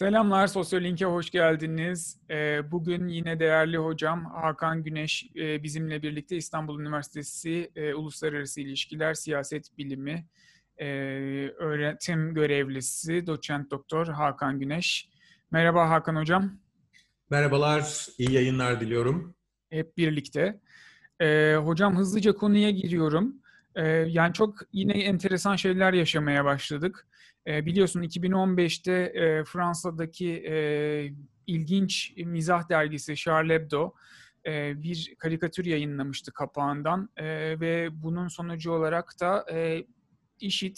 [0.00, 2.18] Selamlar, Sosyolink'e hoş geldiniz.
[2.30, 9.14] Ee, bugün yine değerli hocam Hakan Güneş e, bizimle birlikte İstanbul Üniversitesi e, Uluslararası İlişkiler
[9.14, 10.26] Siyaset Bilimi
[10.78, 10.86] e,
[11.58, 15.08] öğretim görevlisi doçent doktor Hakan Güneş.
[15.50, 16.52] Merhaba Hakan hocam.
[17.30, 19.34] Merhabalar, iyi yayınlar diliyorum.
[19.70, 20.60] Hep birlikte.
[21.56, 23.36] Hocam hızlıca konuya giriyorum.
[24.06, 27.06] Yani çok yine enteresan şeyler yaşamaya başladık.
[27.46, 30.54] E, biliyorsun 2015'te e, Fransa'daki e,
[31.46, 33.92] ilginç mizah dergisi Charlie Hebdo
[34.46, 37.26] e, bir karikatür yayınlamıştı kapağından e,
[37.60, 39.84] ve bunun sonucu olarak da e,
[40.40, 40.76] IŞİD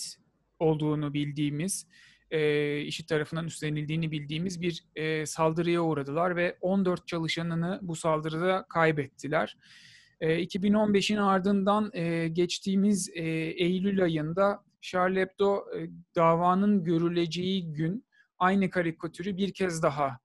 [0.59, 1.87] olduğunu bildiğimiz,
[2.30, 9.57] e, IŞİD tarafından üstlenildiğini bildiğimiz bir e, saldırıya uğradılar ve 14 çalışanını bu saldırıda kaybettiler.
[10.21, 11.91] 2015'in ardından
[12.35, 15.65] geçtiğimiz Eylül ayında Charlie Hebdo
[16.16, 18.07] davanın görüleceği gün
[18.38, 20.18] aynı karikatürü bir kez daha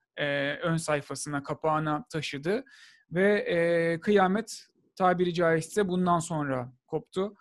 [0.63, 2.63] ön sayfasına, kapağına taşıdı
[3.11, 7.35] ve kıyamet tabiri caizse bundan sonra koptu.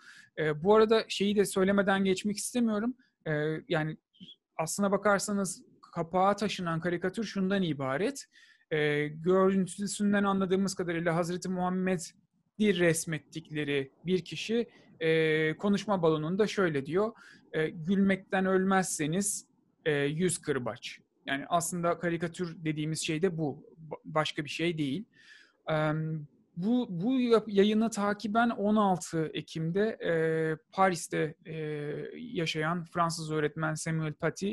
[0.55, 2.95] bu arada şeyi de söylemeden geçmek istemiyorum.
[3.69, 3.97] yani
[4.57, 8.27] aslına bakarsanız kapağa taşınan karikatür şundan ibaret.
[8.71, 12.01] E, görüntüsünden anladığımız kadarıyla Hazreti Muhammed
[12.59, 14.69] bir resmettikleri bir kişi
[15.01, 17.13] e, konuşma balonunda şöyle diyor.
[17.53, 19.47] E, gülmekten ölmezseniz
[19.85, 21.01] e, yüz kırbaç.
[21.27, 23.67] Yani aslında karikatür dediğimiz şey de bu.
[24.05, 25.05] Başka bir şey değil.
[25.71, 25.93] E,
[26.57, 30.13] bu, bu yayını takiben 16 Ekim'de e,
[30.73, 31.55] Paris'te e,
[32.17, 34.53] yaşayan Fransız öğretmen Samuel Paty,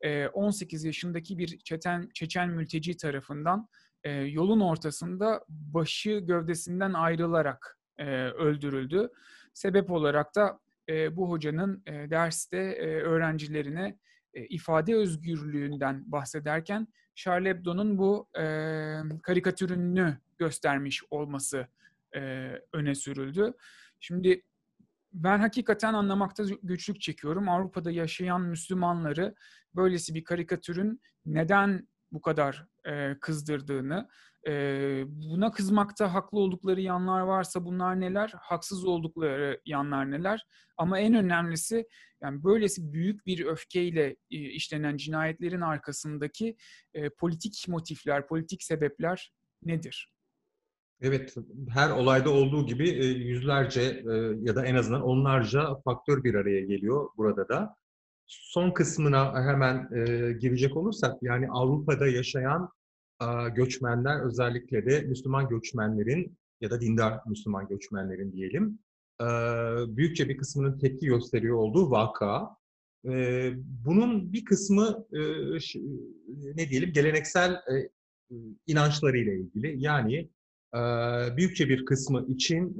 [0.00, 3.68] e, 18 yaşındaki bir Çeten, Çeçen mülteci tarafından
[4.04, 9.10] e, yolun ortasında başı gövdesinden ayrılarak e, öldürüldü.
[9.54, 13.98] Sebep olarak da e, bu hocanın e, derste e, öğrencilerine
[14.34, 18.44] e, ifade özgürlüğünden bahsederken Charlie Hebdo'nun bu e,
[19.22, 21.66] karikatürünü göstermiş olması
[22.16, 23.52] e, öne sürüldü.
[24.00, 24.42] Şimdi
[25.12, 27.48] ben hakikaten anlamakta güçlük çekiyorum.
[27.48, 29.34] Avrupa'da yaşayan Müslümanları
[29.74, 34.08] böylesi bir karikatürün neden bu kadar e, kızdırdığını,
[34.48, 40.46] e, buna kızmakta haklı oldukları yanlar varsa bunlar neler, haksız oldukları yanlar neler.
[40.76, 41.86] Ama en önemlisi
[42.22, 46.56] yani böylesi büyük bir öfkeyle e, işlenen cinayetlerin arkasındaki
[46.94, 49.32] e, politik motifler, politik sebepler
[49.62, 50.10] nedir?
[51.00, 51.34] Evet,
[51.68, 54.02] her olayda olduğu gibi yüzlerce
[54.40, 57.76] ya da en azından onlarca faktör bir araya geliyor burada da
[58.26, 62.68] son kısmına hemen e, girecek olursak, yani Avrupa'da yaşayan e,
[63.54, 68.78] göçmenler, özellikle de Müslüman göçmenlerin ya da dindar Müslüman göçmenlerin diyelim,
[69.96, 72.56] büyükçe bir kısmının tepki gösteriyor olduğu vaka.
[73.84, 75.06] Bunun bir kısmı
[76.54, 77.56] ne diyelim geleneksel
[78.66, 79.82] inançlarıyla ilgili.
[79.82, 80.30] Yani
[81.36, 82.78] büyükçe bir kısmı için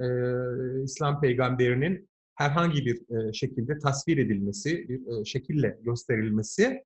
[0.84, 6.84] İslam peygamberinin herhangi bir şekilde tasvir edilmesi, bir şekille gösterilmesi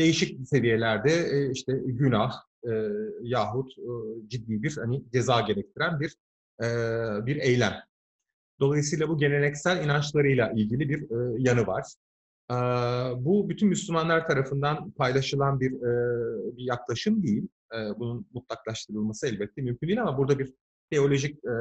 [0.00, 2.32] değişik seviyelerde e, işte günah
[2.64, 2.70] e,
[3.22, 3.92] yahut e,
[4.28, 6.16] ciddi bir hani ceza gerektiren bir
[6.62, 6.66] e,
[7.26, 7.74] bir eylem.
[8.60, 11.86] Dolayısıyla bu geleneksel inançlarıyla ilgili bir e, yanı var.
[12.50, 12.56] E,
[13.24, 17.48] bu bütün Müslümanlar tarafından paylaşılan bir, e, bir yaklaşım değil.
[17.74, 20.54] E, bunun mutlaklaştırılması elbette mümkün değil ama burada bir
[20.90, 21.54] teolojik e,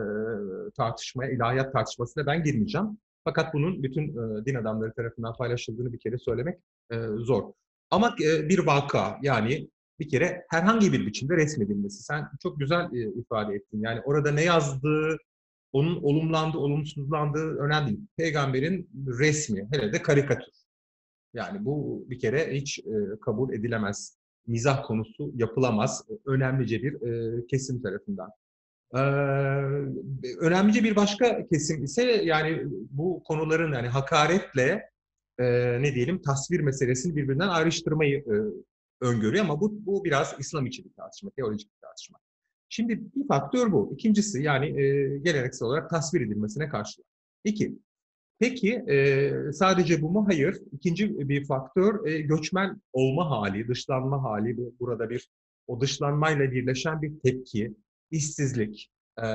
[0.77, 2.97] tartışmaya, ilahiyat tartışmasına ben girmeyeceğim.
[3.23, 6.59] Fakat bunun bütün e, din adamları tarafından paylaşıldığını bir kere söylemek
[6.91, 7.43] e, zor.
[7.91, 9.69] Ama e, bir vaka yani
[9.99, 12.03] bir kere herhangi bir biçimde resmedilmesi.
[12.03, 13.81] Sen çok güzel e, ifade ettin.
[13.81, 15.17] Yani orada ne yazdığı,
[15.71, 18.07] onun olumlandığı, olumsuzlandığı önemli değil.
[18.17, 18.89] Peygamberin
[19.19, 20.53] resmi, hele de karikatür.
[21.33, 24.19] Yani bu bir kere hiç e, kabul edilemez.
[24.47, 26.05] Mizah konusu yapılamaz.
[26.25, 26.97] Önemlice bir
[27.47, 28.29] kesim tarafından.
[30.39, 34.89] Önemlice bir başka kesim ise yani bu konuların yani hakaretle
[35.39, 35.45] e,
[35.81, 38.35] ne diyelim tasvir meselesini birbirinden ayrıştırmayı e,
[39.01, 42.19] öngörüyor ama bu, bu biraz İslam içi bir tartışma, teolojik bir tartışma.
[42.69, 43.93] Şimdi bir faktör bu.
[43.93, 47.01] İkincisi yani e, geleneksel olarak tasvir edilmesine karşı.
[47.43, 47.79] İki,
[48.39, 50.25] peki e, sadece bu mu?
[50.27, 50.61] Hayır.
[50.71, 54.57] İkinci bir faktör e, göçmen olma hali, dışlanma hali.
[54.57, 55.29] Bu, burada bir
[55.67, 57.75] o dışlanmayla birleşen bir tepki,
[58.11, 59.27] işsizlik, e,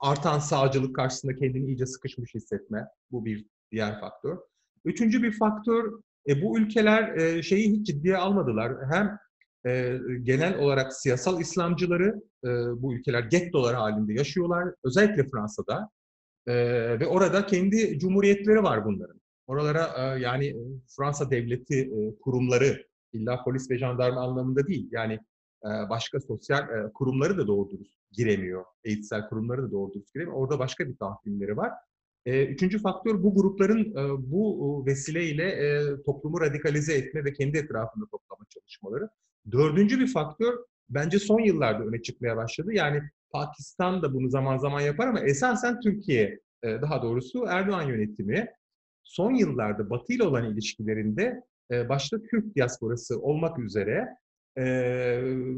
[0.00, 2.88] artan sağcılık karşısında kendini iyice sıkışmış hissetme.
[3.10, 4.38] Bu bir diğer faktör.
[4.84, 5.92] Üçüncü bir faktör,
[6.28, 8.72] e, bu ülkeler e, şeyi hiç ciddiye almadılar.
[8.92, 9.18] Hem
[9.66, 12.48] e, genel olarak siyasal İslamcıları e,
[12.82, 14.74] bu ülkeler gettolar halinde yaşıyorlar.
[14.84, 15.90] Özellikle Fransa'da.
[16.46, 16.54] E,
[17.00, 19.20] ve orada kendi cumhuriyetleri var bunların.
[19.46, 20.56] Oralara yani
[20.96, 21.90] Fransa devleti
[22.22, 25.18] kurumları, illa polis ve jandarma anlamında değil, yani
[25.64, 27.68] başka sosyal kurumları da doğru
[28.12, 28.64] giremiyor.
[28.84, 30.36] Eğitsel kurumları da doğru giremiyor.
[30.36, 31.72] Orada başka bir tahminleri var.
[32.26, 33.94] Üçüncü faktör bu grupların
[34.30, 39.08] bu vesileyle toplumu radikalize etme ve kendi etrafında toplama çalışmaları.
[39.52, 42.72] Dördüncü bir faktör bence son yıllarda öne çıkmaya başladı.
[42.72, 48.46] Yani Pakistan da bunu zaman zaman yapar ama esasen Türkiye, daha doğrusu Erdoğan yönetimi
[49.02, 51.42] son yıllarda Batı ile olan ilişkilerinde
[51.88, 54.08] başta Türk diasporası olmak üzere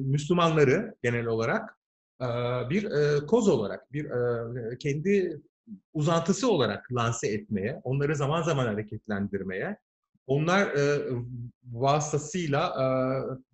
[0.06, 1.78] Müslümanları genel olarak
[2.70, 2.88] bir
[3.26, 4.08] koz olarak, bir
[4.78, 5.40] kendi
[5.94, 9.76] uzantısı olarak lanse etmeye, onları zaman zaman hareketlendirmeye,
[10.26, 11.00] onlar e,
[11.72, 12.86] vasıtasıyla e,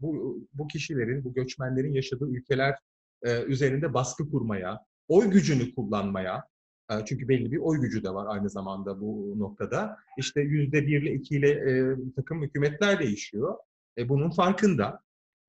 [0.01, 2.79] bu, bu kişilerin, bu göçmenlerin yaşadığı ülkeler
[3.23, 4.79] e, üzerinde baskı kurmaya,
[5.09, 6.45] oy gücünü kullanmaya,
[6.91, 9.97] e, çünkü belli bir oy gücü de var aynı zamanda bu noktada.
[10.19, 13.57] İşte yüzde bir ile iki ile e, takım hükümetler değişiyor.
[13.99, 15.01] E, bunun farkında.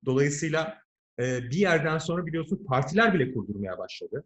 [0.04, 0.78] Dolayısıyla
[1.20, 4.24] e, bir yerden sonra biliyorsun partiler bile kurdurmaya başladı.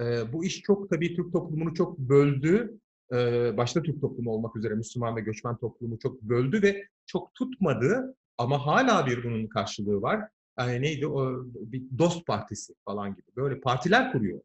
[0.00, 2.78] E, bu iş çok tabii Türk toplumunu çok böldü.
[3.12, 3.16] E,
[3.56, 8.16] başta Türk toplumu olmak üzere Müslüman ve göçmen toplumu çok böldü ve çok tutmadı.
[8.38, 10.20] Ama hala bir bunun karşılığı var.
[10.58, 13.26] Yani neydi o bir dost partisi falan gibi.
[13.36, 14.40] Böyle partiler kuruyor.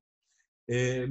[0.72, 1.06] E,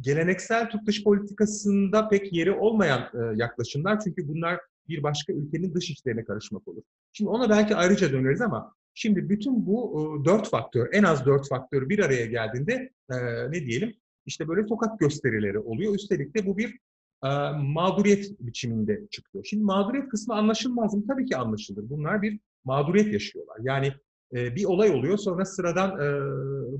[0.00, 5.90] geleneksel Türk dış politikasında pek yeri olmayan e, yaklaşımlar çünkü bunlar bir başka ülkenin dış
[5.90, 6.82] işlerine karışmak olur.
[7.12, 11.48] Şimdi ona belki ayrıca döneriz ama Şimdi bütün bu e, dört faktör, en az dört
[11.48, 13.16] faktör bir araya geldiğinde e,
[13.50, 13.94] ne diyelim?
[14.26, 15.94] İşte böyle sokak gösterileri oluyor.
[15.94, 16.78] Üstelik de bu bir
[17.24, 19.44] e, mağduriyet biçiminde çıkıyor.
[19.44, 21.04] Şimdi mağduriyet kısmı anlaşılmaz mı?
[21.08, 21.90] Tabii ki anlaşılır.
[21.90, 23.56] Bunlar bir mağduriyet yaşıyorlar.
[23.62, 23.92] Yani
[24.32, 25.98] bir olay oluyor sonra sıradan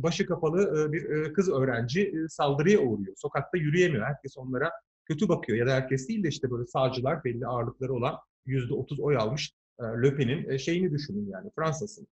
[0.02, 3.16] başı kapalı bir kız öğrenci saldırıya uğruyor.
[3.16, 4.06] Sokakta yürüyemiyor.
[4.06, 4.70] Herkes onlara
[5.04, 5.58] kötü bakıyor.
[5.58, 8.16] Ya da herkes değil de işte böyle sağcılar belli ağırlıkları olan
[8.46, 12.06] %30 oy almış e, Löpen'in e, şeyini düşünün yani Fransa'sın.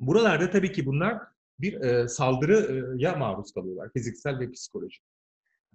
[0.00, 1.22] Buralarda tabii ki bunlar
[1.60, 5.02] bir e, saldırıya maruz kalıyorlar fiziksel ve psikolojik.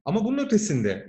[0.06, 1.06] Ama bunun ötesinde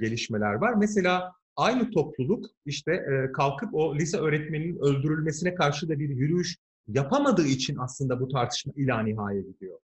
[0.00, 0.74] gelişmeler var.
[0.74, 6.58] Mesela aynı topluluk işte kalkıp o lise öğretmeninin öldürülmesine karşı da bir yürüyüş
[6.88, 9.78] yapamadığı için aslında bu tartışma ila nihaya gidiyor.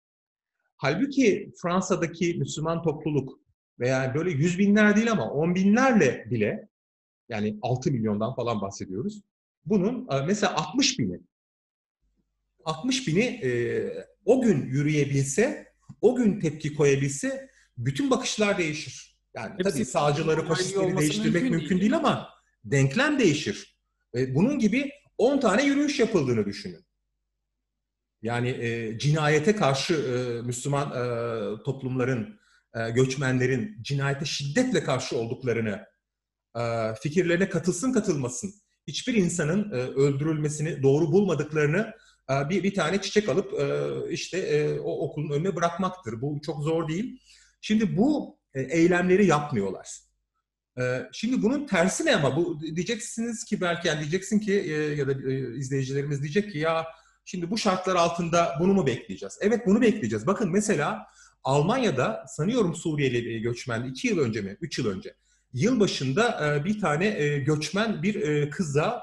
[0.76, 3.40] Halbuki Fransa'daki Müslüman topluluk
[3.80, 6.68] veya böyle yüz binler değil ama on binlerle bile
[7.28, 9.22] yani 6 milyondan falan bahsediyoruz.
[9.70, 11.20] Bunun e, mesela 60 bini
[12.64, 13.50] 60 bini e,
[14.24, 19.18] o gün yürüyebilse, o gün tepki koyabilse bütün bakışlar değişir.
[19.34, 21.80] Yani Hepsi tabii sağcıları, faşistleri değiştirmek mümkün, mümkün değil.
[21.80, 22.28] değil ama
[22.64, 23.78] denklem değişir.
[24.14, 26.86] E, bunun gibi 10 tane yürüyüş yapıldığını düşünün.
[28.22, 32.40] Yani e, cinayete karşı e, Müslüman e, toplumların,
[32.74, 35.86] e, göçmenlerin cinayete şiddetle karşı olduklarını,
[36.56, 38.54] e, fikirlerine katılsın katılmasın,
[38.88, 41.92] hiçbir insanın e, öldürülmesini doğru bulmadıklarını
[42.30, 46.20] e, bir, bir tane çiçek alıp e, işte e, o okulun önüne bırakmaktır.
[46.20, 47.20] Bu çok zor değil.
[47.60, 49.88] Şimdi bu e, eylemleri yapmıyorlar.
[50.80, 55.08] E, şimdi bunun tersi ne ama bu diyeceksiniz ki belki yani diyeceksin ki e, ya
[55.08, 56.86] da e, izleyicilerimiz diyecek ki ya
[57.24, 59.38] şimdi bu şartlar altında bunu mu bekleyeceğiz?
[59.40, 60.26] Evet bunu bekleyeceğiz.
[60.26, 61.06] Bakın mesela
[61.44, 64.56] Almanya'da sanıyorum Suriyeli göçmen iki yıl önce mi?
[64.60, 65.14] Üç yıl önce
[65.52, 69.02] Yılbaşında e, bir tane e, göçmen bir e, kıza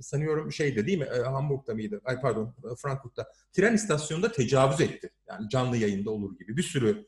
[0.00, 2.00] sanıyorum şeyde değil mi e, Hamburg'da mıydı?
[2.04, 5.10] Ay pardon Frankfurt'ta tren istasyonunda tecavüz etti.
[5.28, 7.06] Yani canlı yayında olur gibi bir sürü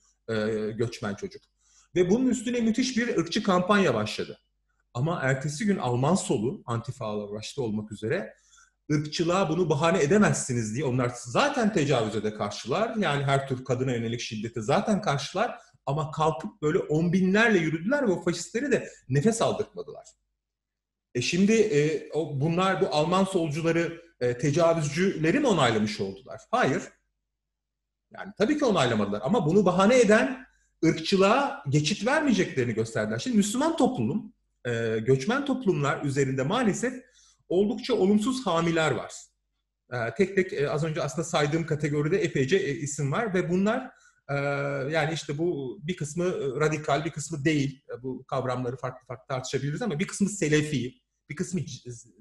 [0.76, 1.42] göçmen çocuk.
[1.94, 4.38] Ve bunun üstüne müthiş bir ırkçı kampanya başladı.
[4.94, 8.34] Ama ertesi gün Alman solu, antifalar başta olmak üzere
[8.92, 12.96] ırkçılığa bunu bahane edemezsiniz diye onlar zaten tecavüze de karşılar.
[12.96, 18.12] Yani her tür kadına yönelik şiddete zaten karşılar ama kalkıp böyle on binlerle yürüdüler ve
[18.12, 20.06] o faşistleri de nefes aldırtmadılar.
[21.14, 26.40] E şimdi e, o, bunlar bu Alman solcuları e, tecavüzcüleri mi onaylamış oldular?
[26.50, 26.82] Hayır.
[28.10, 30.46] Yani tabii ki onaylamadılar ama bunu bahane eden
[30.84, 33.18] ırkçılığa geçit vermeyeceklerini gösterdiler.
[33.18, 34.32] Şimdi Müslüman toplum,
[34.66, 36.94] e, göçmen toplumlar üzerinde maalesef
[37.48, 39.12] oldukça olumsuz hamiler var.
[39.92, 43.97] E, tek tek e, az önce aslında saydığım kategoride epeyce e, isim var ve bunlar
[44.90, 47.82] yani işte bu bir kısmı e, radikal, bir kısmı değil.
[47.98, 50.94] E, bu kavramları farklı farklı tartışabiliriz ama bir kısmı selefi,
[51.30, 51.60] bir kısmı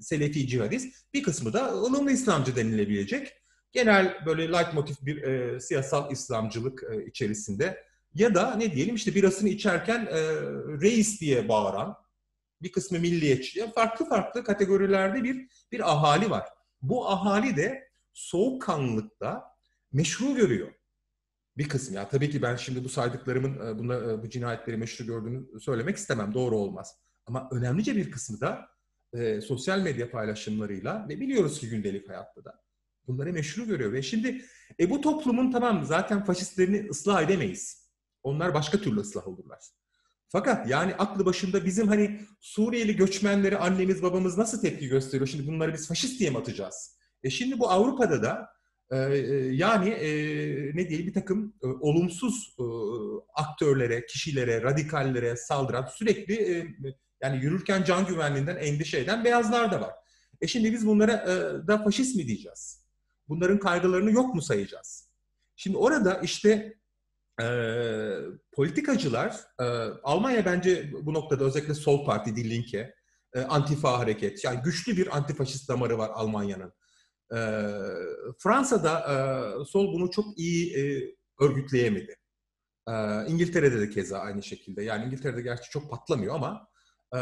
[0.00, 3.32] selefi cihadist, bir kısmı da ılımlı İslamcı denilebilecek.
[3.72, 7.84] Genel böyle light motif bir e, siyasal İslamcılık e, içerisinde
[8.14, 10.20] ya da ne diyelim işte birasını içerken e,
[10.82, 11.96] reis diye bağıran
[12.62, 16.48] bir kısmı milliyetçi, farklı farklı kategorilerde bir bir ahali var.
[16.82, 19.44] Bu ahali de soğukkanlılıkta
[19.92, 20.77] meşru görüyor.
[21.58, 21.96] Bir kısmı.
[21.96, 25.96] Ya tabii ki ben şimdi bu saydıklarımın e, buna, e, bu cinayetleri meşru gördüğünü söylemek
[25.96, 26.34] istemem.
[26.34, 26.96] Doğru olmaz.
[27.26, 28.68] Ama önemlice bir kısmı da
[29.12, 32.62] e, sosyal medya paylaşımlarıyla ve biliyoruz ki gündelik hayatta da
[33.06, 33.92] bunları meşru görüyor.
[33.92, 34.44] Ve şimdi
[34.80, 37.88] e, bu toplumun tamam zaten faşistlerini ıslah edemeyiz.
[38.22, 39.58] Onlar başka türlü ıslah olurlar.
[40.28, 45.28] Fakat yani aklı başında bizim hani Suriyeli göçmenleri annemiz babamız nasıl tepki gösteriyor?
[45.28, 46.98] Şimdi bunları biz faşist diye mi atacağız?
[47.22, 48.57] E şimdi bu Avrupa'da da
[49.50, 50.10] yani e,
[50.76, 52.64] ne diyelim bir takım e, olumsuz e,
[53.34, 56.66] aktörlere, kişilere, radikallere saldıran sürekli e,
[57.22, 59.92] yani yürürken can güvenliğinden endişe eden beyazlar da var.
[60.40, 62.84] E şimdi biz bunlara e, da faşist mi diyeceğiz?
[63.28, 65.08] Bunların kaygılarını yok mu sayacağız?
[65.56, 66.74] Şimdi orada işte
[67.42, 67.46] e,
[68.52, 69.64] politikacılar, e,
[70.02, 72.94] Almanya bence bu noktada özellikle Sol Parti, Die Linke,
[73.34, 76.72] e, Antifa hareket, yani güçlü bir antifaşist damarı var Almanya'nın.
[77.32, 77.38] E,
[78.38, 82.16] Fransa'da e, Sol bunu çok iyi e, örgütleyemedi.
[82.88, 82.92] E,
[83.26, 84.82] İngiltere'de de keza aynı şekilde.
[84.82, 86.68] Yani İngiltere'de gerçi çok patlamıyor ama
[87.14, 87.18] ee,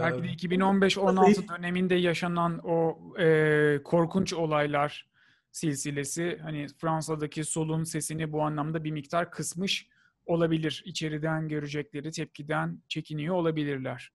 [0.00, 5.10] Belki de 2015-16 döneminde yaşanan o e, korkunç olaylar
[5.52, 9.88] silsilesi hani Fransa'daki solun sesini bu anlamda bir miktar kısmış
[10.26, 10.82] olabilir.
[10.86, 14.12] İçeriden görecekleri tepkiden çekiniyor olabilirler.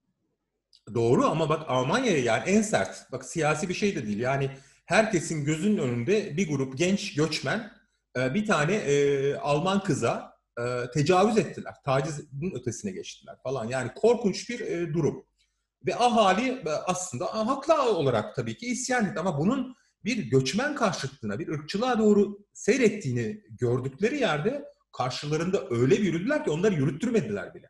[0.94, 4.20] Doğru ama bak Almanya'ya yani en sert, bak siyasi bir şey de değil.
[4.20, 4.50] Yani
[4.86, 7.72] herkesin gözünün önünde bir grup genç göçmen
[8.18, 11.74] e, bir tane e, Alman kıza e, tecavüz ettiler.
[11.86, 13.66] Tacizin ötesine geçtiler falan.
[13.66, 15.26] Yani korkunç bir durum.
[15.86, 19.20] Ve ahali aslında haklı olarak tabii ki isyan etti.
[19.20, 19.76] Ama bunun
[20.06, 24.66] bir göçmen karşıtlığına, bir ırkçılığa doğru seyrettiğini gördükleri yerde
[24.98, 27.70] karşılarında öyle bir yürüdüler ki onları yürüttürmediler bile.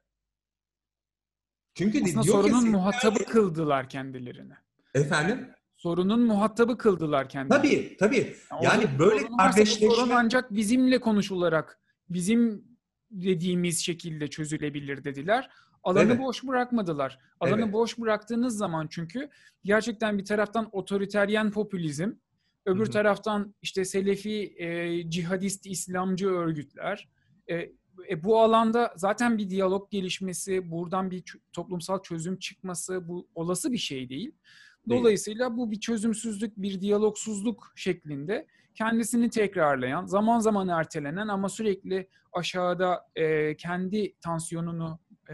[1.74, 3.32] Çünkü Aslında diyor sorunun ki, muhatabı yani...
[3.32, 4.54] kıldılar kendilerini.
[4.94, 5.50] Efendim?
[5.78, 7.64] Sorunun muhatabı kıldılar kendilerini.
[7.64, 8.36] Tabii, tabii.
[8.52, 9.90] Yani, yani böyle kardeşleşme...
[9.96, 11.80] Sorun ancak bizimle konuşularak,
[12.10, 12.64] bizim
[13.12, 15.50] dediğimiz şekilde çözülebilir dediler.
[15.84, 16.20] Alanı evet.
[16.20, 17.20] boş bırakmadılar.
[17.40, 17.74] Alanı evet.
[17.74, 19.30] boş bıraktığınız zaman çünkü
[19.64, 22.12] gerçekten bir taraftan otoriteryen popülizm,
[22.66, 22.92] öbür Hı-hı.
[22.92, 27.10] taraftan işte Selefi e, cihadist İslamcı örgütler.
[27.48, 27.56] E,
[28.10, 33.78] e, bu alanda zaten bir diyalog gelişmesi, buradan bir toplumsal çözüm çıkması bu olası bir
[33.78, 34.32] şey değil.
[34.90, 43.08] Dolayısıyla bu bir çözümsüzlük, bir diyalogsuzluk şeklinde kendisini tekrarlayan, zaman zaman ertelenen ama sürekli aşağıda
[43.16, 45.00] e, kendi tansiyonunu
[45.30, 45.34] e,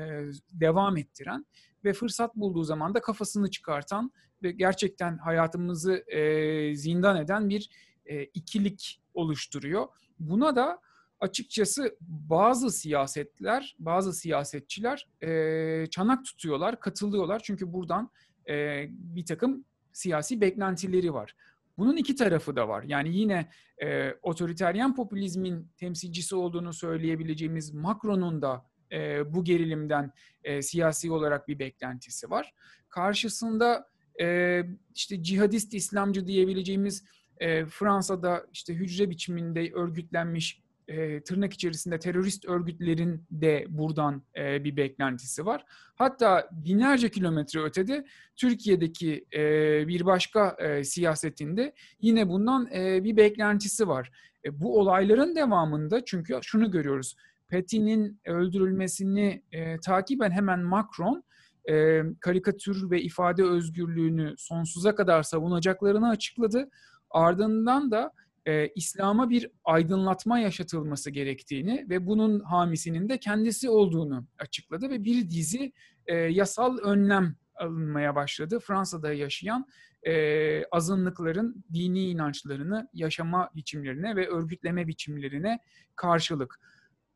[0.53, 1.45] devam ettiren
[1.83, 4.11] ve fırsat bulduğu zaman da kafasını çıkartan
[4.43, 7.69] ve gerçekten hayatımızı e, zindan eden bir
[8.05, 9.87] e, ikilik oluşturuyor.
[10.19, 10.81] Buna da
[11.19, 17.41] açıkçası bazı siyasetler, bazı siyasetçiler e, çanak tutuyorlar, katılıyorlar.
[17.43, 18.09] Çünkü buradan
[18.49, 21.35] e, bir takım siyasi beklentileri var.
[21.77, 22.83] Bunun iki tarafı da var.
[22.83, 23.49] Yani yine
[23.83, 30.11] e, otoriteryen popülizmin temsilcisi olduğunu söyleyebileceğimiz Macron'un da e, bu gerilimden
[30.43, 32.53] e, siyasi olarak bir beklentisi var.
[32.89, 33.87] Karşısında
[34.21, 34.61] e,
[34.95, 37.03] işte cihadist İslamcı diyebileceğimiz
[37.37, 44.77] e, Fransa'da işte hücre biçiminde örgütlenmiş e, tırnak içerisinde terörist örgütlerin de buradan e, bir
[44.77, 45.65] beklentisi var.
[45.95, 48.05] Hatta binlerce kilometre ötede
[48.35, 49.41] Türkiye'deki e,
[49.87, 54.11] bir başka e, siyasetinde yine bundan e, bir beklentisi var.
[54.45, 57.15] E, bu olayların devamında çünkü şunu görüyoruz.
[57.49, 61.23] Peti'nin öldürülmesini e, takiben hemen Macron
[61.69, 66.69] e, karikatür ve ifade özgürlüğünü sonsuza kadar savunacaklarını açıkladı.
[67.09, 68.11] Ardından da
[68.45, 75.29] e, İslam'a bir aydınlatma yaşatılması gerektiğini ve bunun hamisinin de kendisi olduğunu açıkladı ve bir
[75.29, 75.73] dizi
[76.05, 78.59] e, yasal önlem alınmaya başladı.
[78.59, 79.65] Fransa'da yaşayan
[80.03, 85.59] e, azınlıkların dini inançlarını yaşama biçimlerine ve örgütleme biçimlerine
[85.95, 86.59] karşılık.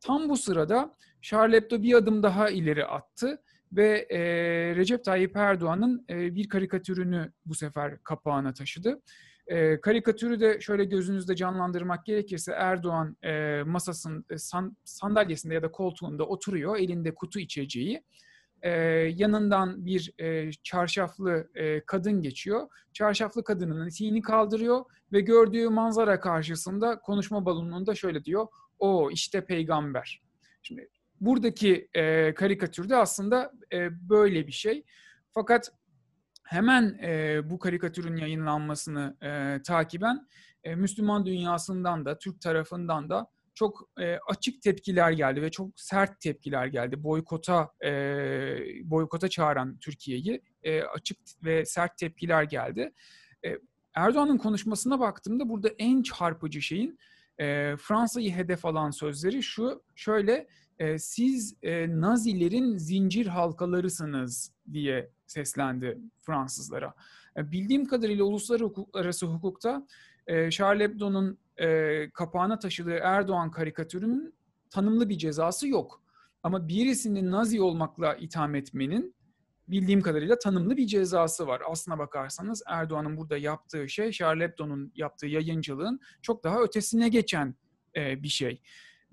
[0.01, 3.41] Tam bu sırada Charles Hebdo bir adım daha ileri attı
[3.72, 4.20] ve e,
[4.75, 9.01] Recep Tayyip Erdoğan'ın e, bir karikatürünü bu sefer kapağına taşıdı.
[9.47, 15.71] E, karikatürü de şöyle gözünüzde canlandırmak gerekirse Erdoğan e, masasın e, san, sandalyesinde ya da
[15.71, 18.03] koltuğunda oturuyor, elinde kutu içeceği.
[18.61, 18.69] E,
[19.15, 22.67] yanından bir e, çarşaflı e, kadın geçiyor.
[22.93, 28.47] Çarşaflı kadının eteğini kaldırıyor ve gördüğü manzara karşısında konuşma balonunda şöyle diyor.
[28.79, 30.21] O işte peygamber.
[30.61, 30.89] Şimdi
[31.21, 34.83] buradaki e, karikatürde aslında e, böyle bir şey.
[35.31, 35.71] Fakat
[36.45, 40.27] hemen e, bu karikatürün yayınlanmasını e, takiben
[40.63, 46.21] e, Müslüman dünyasından da Türk tarafından da çok e, açık tepkiler geldi ve çok sert
[46.21, 47.03] tepkiler geldi.
[47.03, 47.91] Boykota e,
[48.83, 52.93] boykota çağıran Türkiye'yi e, açık ve sert tepkiler geldi.
[53.45, 53.57] E,
[53.95, 56.97] Erdoğan'ın konuşmasına baktığımda burada en çarpıcı şeyin
[57.39, 60.47] E, Fransa'yı hedef alan sözleri şu, şöyle,
[60.79, 66.93] e, siz e, Nazilerin zincir halkalarısınız diye seslendi Fransızlara.
[67.37, 69.87] E, bildiğim kadarıyla uluslararası hukukta
[70.27, 74.33] e, Charles Hebdo'nun e, kapağına taşıdığı Erdoğan karikatürünün
[74.69, 76.01] tanımlı bir cezası yok.
[76.43, 79.14] Ama birisini Nazi olmakla itham etmenin
[79.67, 81.62] bildiğim kadarıyla tanımlı bir cezası var.
[81.69, 87.55] Aslına bakarsanız Erdoğan'ın burada yaptığı şey Charles Hebdo'nun yaptığı yayıncılığın çok daha ötesine geçen
[87.95, 88.62] e, bir şey.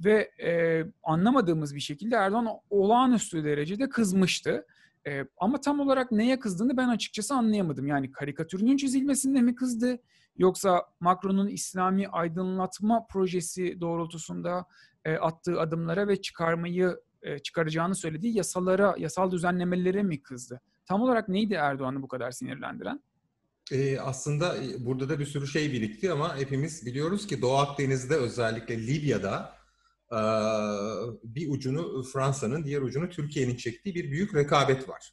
[0.00, 4.66] Ve e, anlamadığımız bir şekilde Erdoğan olağanüstü derecede kızmıştı.
[5.06, 7.87] E, ama tam olarak neye kızdığını ben açıkçası anlayamadım.
[7.87, 9.99] Yani karikatürünün çizilmesinde mi kızdı?
[10.37, 14.66] Yoksa Macron'un İslami aydınlatma projesi doğrultusunda
[15.04, 20.60] e, attığı adımlara ve çıkarmayı e, çıkaracağını söylediği yasalara, yasal düzenlemelere mi kızdı?
[20.86, 23.00] Tam olarak neydi Erdoğan'ı bu kadar sinirlendiren?
[23.72, 28.86] Ee, aslında burada da bir sürü şey birikti ama hepimiz biliyoruz ki Doğu Akdeniz'de özellikle
[28.86, 29.54] Libya'da
[30.10, 30.20] e,
[31.24, 35.12] bir ucunu Fransa'nın, diğer ucunu Türkiye'nin çektiği bir büyük rekabet var.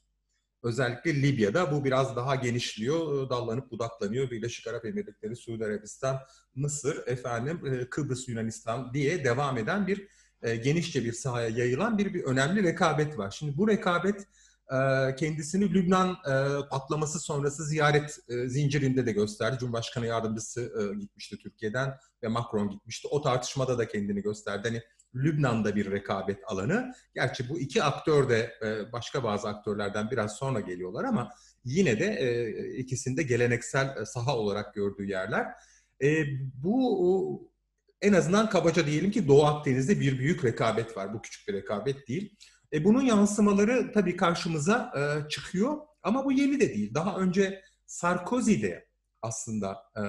[0.63, 4.31] Özellikle Libya'da bu biraz daha genişliyor, dallanıp budaklanıyor.
[4.31, 6.17] Birleşik Arap Emirlikleri, Suudi Arabistan,
[6.55, 10.07] Mısır, efendim Kıbrıs, Yunanistan diye devam eden bir
[10.41, 13.31] e, genişçe bir sahaya yayılan bir, bir önemli rekabet var.
[13.31, 14.27] Şimdi bu rekabet
[14.71, 14.77] e,
[15.15, 19.57] kendisini Lübnan e, patlaması sonrası ziyaret zincirinde de gösterdi.
[19.59, 23.07] Cumhurbaşkanı yardımcısı gitmişti Türkiye'den ve Macron gitmişti.
[23.11, 24.67] O tartışmada da kendini gösterdi.
[24.67, 24.81] Hani
[25.15, 26.93] Lübnan'da bir rekabet alanı.
[27.15, 28.53] Gerçi bu iki aktör de
[28.93, 31.29] başka bazı aktörlerden biraz sonra geliyorlar ama
[31.65, 35.47] yine de ikisinde geleneksel saha olarak gördüğü yerler.
[36.53, 37.49] Bu
[38.01, 41.13] en azından kabaca diyelim ki Doğu Akdeniz'de bir büyük rekabet var.
[41.13, 42.35] Bu küçük bir rekabet değil.
[42.73, 46.93] E, bunun yansımaları tabii karşımıza e, çıkıyor ama bu yeni de değil.
[46.93, 48.85] Daha önce Sarkozy de
[49.21, 50.03] aslında e,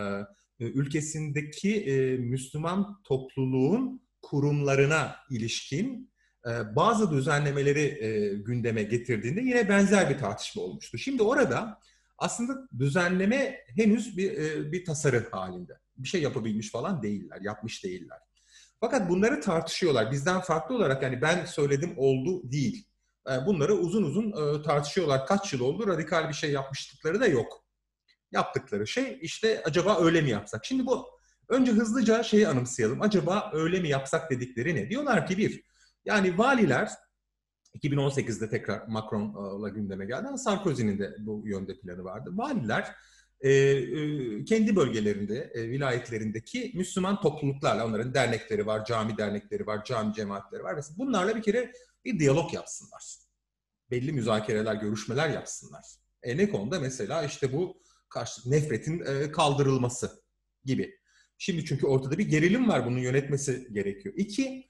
[0.64, 6.12] ülkesindeki e, Müslüman topluluğun kurumlarına ilişkin
[6.46, 10.98] e, bazı düzenlemeleri e, gündeme getirdiğinde yine benzer bir tartışma olmuştu.
[10.98, 11.78] Şimdi orada
[12.18, 15.72] aslında düzenleme henüz bir, e, bir tasarı halinde.
[16.02, 18.18] Bir şey yapabilmiş falan değiller, yapmış değiller.
[18.80, 20.12] Fakat bunları tartışıyorlar.
[20.12, 22.86] Bizden farklı olarak yani ben söyledim oldu değil.
[23.46, 25.26] Bunları uzun uzun tartışıyorlar.
[25.26, 27.64] Kaç yıl oldu radikal bir şey yapmıştıkları da yok.
[28.32, 30.64] Yaptıkları şey işte acaba öyle mi yapsak?
[30.64, 31.06] Şimdi bu
[31.48, 33.02] önce hızlıca şeyi anımsayalım.
[33.02, 34.90] Acaba öyle mi yapsak dedikleri ne?
[34.90, 35.64] Diyorlar ki bir,
[36.04, 36.90] yani valiler
[37.74, 42.30] 2018'de tekrar Macron'la gündeme geldi ama Sarkozy'nin de bu yönde planı vardı.
[42.32, 42.94] Valiler
[43.40, 50.14] e, e, kendi bölgelerinde, e, vilayetlerindeki Müslüman topluluklarla, onların dernekleri var, cami dernekleri var, cami
[50.14, 50.74] cemaatleri var.
[50.74, 51.72] Mesela bunlarla bir kere
[52.04, 53.16] bir diyalog yapsınlar.
[53.90, 55.84] Belli müzakereler, görüşmeler yapsınlar.
[56.22, 56.80] E ne konuda?
[56.80, 60.22] Mesela işte bu karşı nefretin e, kaldırılması
[60.64, 61.00] gibi.
[61.38, 64.14] Şimdi çünkü ortada bir gerilim var, bunun yönetmesi gerekiyor.
[64.18, 64.69] İki,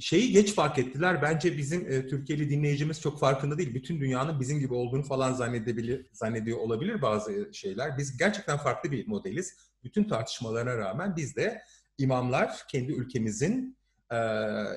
[0.00, 1.22] şeyi geç fark ettiler.
[1.22, 3.74] Bence bizim Türkiye'li dinleyicimiz çok farkında değil.
[3.74, 7.98] Bütün dünyanın bizim gibi olduğunu falan zannedebilir, zannediyor olabilir bazı şeyler.
[7.98, 9.56] Biz gerçekten farklı bir modeliz.
[9.84, 11.62] Bütün tartışmalarına rağmen biz de
[11.98, 13.78] imamlar kendi ülkemizin
[14.10, 14.16] e,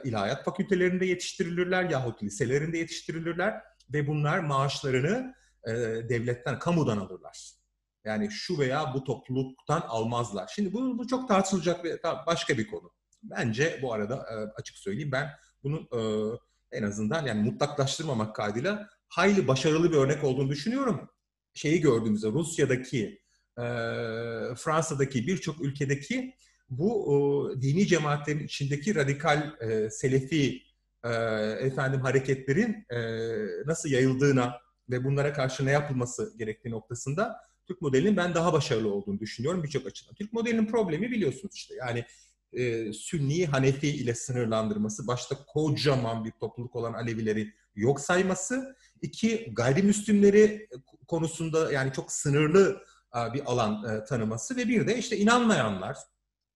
[0.04, 3.62] ilahiyat fakültelerinde yetiştirilirler yahut liselerinde yetiştirilirler
[3.94, 5.36] ve bunlar maaşlarını
[5.68, 5.72] e,
[6.10, 7.52] devletten, kamudan alırlar.
[8.06, 10.52] Yani şu veya bu topluluktan almazlar.
[10.56, 12.92] Şimdi bu, bu çok tartışılacak bir, başka bir konu.
[13.24, 15.30] Bence bu arada e, açık söyleyeyim ben
[15.64, 16.00] bunun e,
[16.72, 21.10] en azından yani mutlaklaştırmamak kaydıyla hayli başarılı bir örnek olduğunu düşünüyorum.
[21.54, 23.22] Şeyi gördüğümüzde Rusya'daki,
[23.58, 23.64] e,
[24.56, 26.36] Fransa'daki birçok ülkedeki
[26.70, 29.52] bu dini cemaatlerin içindeki radikal
[29.90, 30.64] selefi
[31.60, 32.86] efendim hareketlerin
[33.66, 34.54] nasıl yayıldığına
[34.90, 37.36] ve bunlara karşı ne yapılması gerektiği noktasında
[37.68, 40.16] Türk modelinin ben daha başarılı olduğunu düşünüyorum birçok açıdan.
[40.16, 42.06] Türk modelinin problemi biliyorsunuz işte yani
[42.54, 50.70] e, Sünni Hanefi ile sınırlandırması, başta kocaman bir topluluk olan Alevileri yok sayması, iki gayrimüslimleri
[51.08, 52.84] konusunda yani çok sınırlı
[53.16, 55.98] e, bir alan e, tanıması ve bir de işte inanmayanlar,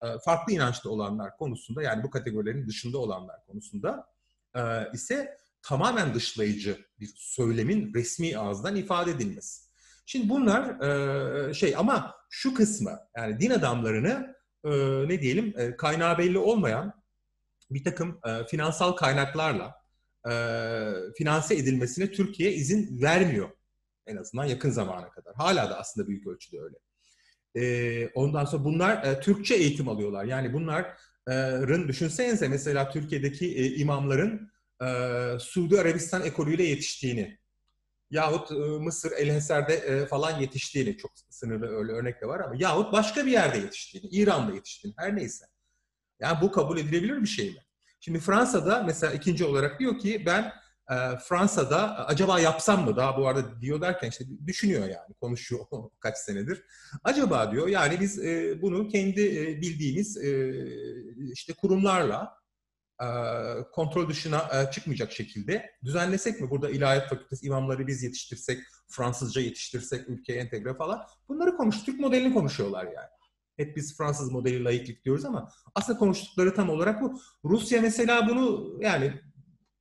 [0.04, 4.08] e, farklı inançta olanlar konusunda yani bu kategorilerin dışında olanlar konusunda
[4.56, 4.62] e,
[4.94, 9.68] ise tamamen dışlayıcı bir söylemin resmi ağızdan ifade edilmesi.
[10.06, 10.80] Şimdi bunlar
[11.50, 14.37] e, şey ama şu kısmı yani din adamlarını
[14.68, 17.04] e, ne diyelim e, kaynağı belli olmayan
[17.72, 19.76] bir takım e, finansal kaynaklarla
[20.30, 20.34] e,
[21.18, 23.50] finanse edilmesine Türkiye izin vermiyor.
[24.08, 25.36] En azından yakın zamana kadar.
[25.36, 26.76] Hala da aslında büyük ölçüde öyle.
[27.56, 30.26] E, ondan sonra bunlar e, Türkçe eğitim alıyorlar.
[30.26, 34.52] Yani bunların düşünsenize mesela Türkiye'deki e, imamların
[34.82, 34.88] e,
[35.40, 37.38] Suudi Arabistan ekolüyle yetiştiğini
[38.10, 43.32] yahut Mısır, Elheser'de falan yetiştiğini, çok sınırlı öyle örnek de var ama yahut başka bir
[43.32, 45.46] yerde yetiştiğini, İran'da yetiştiğini, her neyse.
[46.20, 47.60] Yani bu kabul edilebilir bir şey mi?
[48.00, 50.54] Şimdi Fransa'da mesela ikinci olarak diyor ki ben
[51.20, 52.96] Fransa'da acaba yapsam mı?
[52.96, 55.66] Daha bu arada diyor derken işte düşünüyor yani konuşuyor
[56.00, 56.64] kaç senedir.
[57.04, 58.24] Acaba diyor yani biz
[58.62, 59.22] bunu kendi
[59.62, 60.18] bildiğimiz
[61.34, 62.38] işte kurumlarla
[63.72, 66.50] kontrol dışına e, çıkmayacak şekilde düzenlesek mi?
[66.50, 71.02] Burada ilahiyat fakültesi imamları biz yetiştirsek, Fransızca yetiştirsek, ülkeye entegre falan.
[71.30, 73.10] Bunları konuş, Türk modelini konuşuyorlar yani.
[73.58, 77.22] Hep biz Fransız modeli laiklik diyoruz ama aslında konuştukları tam olarak bu.
[77.46, 79.22] Rusya mesela bunu yani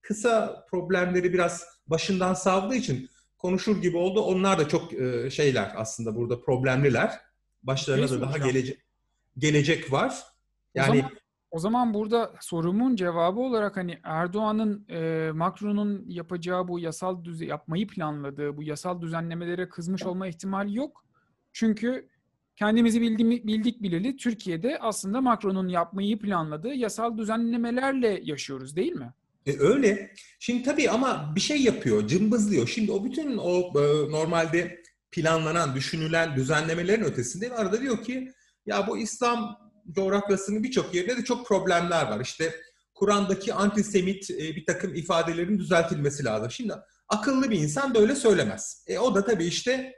[0.03, 4.21] kısa problemleri biraz başından savdığı için konuşur gibi oldu.
[4.21, 7.13] Onlar da çok e, şeyler aslında burada problemliler.
[7.63, 8.87] Başlarına da daha gelecek
[9.39, 10.23] gelecek var.
[10.75, 11.26] Yani o zaman,
[11.57, 17.87] o zaman burada sorumun cevabı olarak hani Erdoğan'ın e, Macron'un yapacağı bu yasal düze yapmayı
[17.87, 21.05] planladığı bu yasal düzenlemelere kızmış olma ihtimali yok.
[21.53, 22.09] Çünkü
[22.57, 29.13] kendimizi bildiğimi, bildik bileli Türkiye'de aslında Macron'un yapmayı planladığı yasal düzenlemelerle yaşıyoruz değil mi?
[29.47, 30.13] E, öyle.
[30.39, 32.67] Şimdi tabii ama bir şey yapıyor, cımbızlıyor.
[32.67, 38.33] Şimdi o bütün o e, normalde planlanan, düşünülen düzenlemelerin ötesinde arada diyor ki
[38.67, 42.21] ya bu İslam coğrafyasının birçok yerinde de çok problemler var.
[42.21, 42.61] İşte
[42.95, 46.51] Kur'an'daki antisemit e, bir takım ifadelerin düzeltilmesi lazım.
[46.51, 46.75] Şimdi
[47.09, 48.85] akıllı bir insan böyle söylemez.
[48.87, 49.95] E, o da tabii işte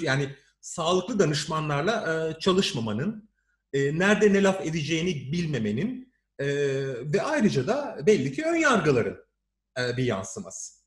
[0.00, 3.30] yani sağlıklı danışmanlarla e, çalışmamanın,
[3.72, 6.10] e, nerede ne laf edeceğini bilmemenin
[7.12, 9.16] ve ayrıca da belli ki ön yargıların
[9.78, 10.80] bir yansıması.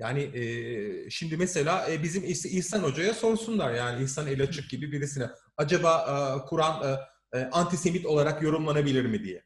[0.00, 5.30] Yani e, şimdi mesela e, bizim İhsan Hoca'ya sorsunlar yani İhsan Elaçık gibi birisine
[5.60, 6.98] acaba e, Kur'an e,
[7.38, 9.44] e, antisemit olarak yorumlanabilir mi diye.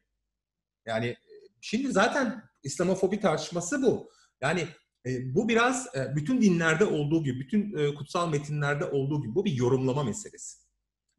[0.85, 1.15] Yani
[1.61, 4.11] şimdi zaten İslamofobi tartışması bu.
[4.41, 4.67] Yani
[5.05, 9.45] e, bu biraz e, bütün dinlerde olduğu gibi, bütün e, kutsal metinlerde olduğu gibi bu
[9.45, 10.57] bir yorumlama meselesi.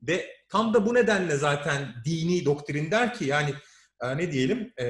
[0.02, 3.54] Ve tam da bu nedenle zaten dini doktrin der ki yani
[4.02, 4.86] e, ne diyelim e,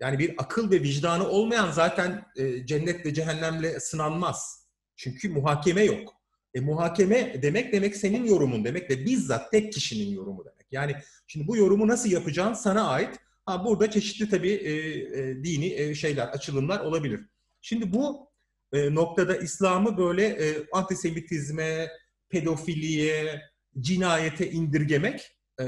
[0.00, 4.66] yani bir akıl ve vicdanı olmayan zaten e, cennet ve cehennemle sınanmaz.
[4.96, 6.15] Çünkü muhakeme yok.
[6.56, 10.66] E, muhakeme demek demek senin yorumun demek ve bizzat tek kişinin yorumu demek.
[10.70, 13.16] Yani şimdi bu yorumu nasıl yapacağın sana ait.
[13.46, 14.72] Ha, burada çeşitli tabii e,
[15.20, 17.20] e, dini e, şeyler, açılımlar olabilir.
[17.60, 18.30] Şimdi bu
[18.72, 21.88] e, noktada İslam'ı böyle e, antisemitizme,
[22.28, 23.42] pedofiliye,
[23.80, 25.64] cinayete indirgemek e,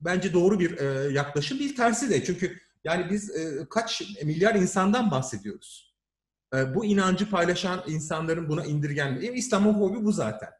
[0.00, 1.76] bence doğru bir e, yaklaşım değil.
[1.76, 5.91] Tersi de çünkü yani biz e, kaç milyar insandan bahsediyoruz.
[6.54, 9.26] E, bu inancı paylaşan insanların buna indirgenme.
[9.26, 10.50] E, İslamofobi bu zaten.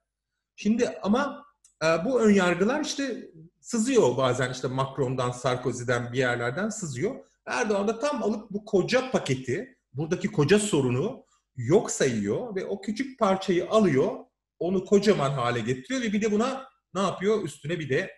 [0.57, 1.45] Şimdi ama
[1.85, 7.15] e, bu ön yargılar işte sızıyor bazen işte Macron'dan, Sarkozy'den bir yerlerden sızıyor.
[7.47, 11.25] Erdoğan da tam alıp bu koca paketi buradaki koca sorunu
[11.57, 14.13] yok sayıyor ve o küçük parçayı alıyor,
[14.59, 17.43] onu kocaman hale getiriyor ve bir de buna ne yapıyor?
[17.43, 18.11] Üstüne bir de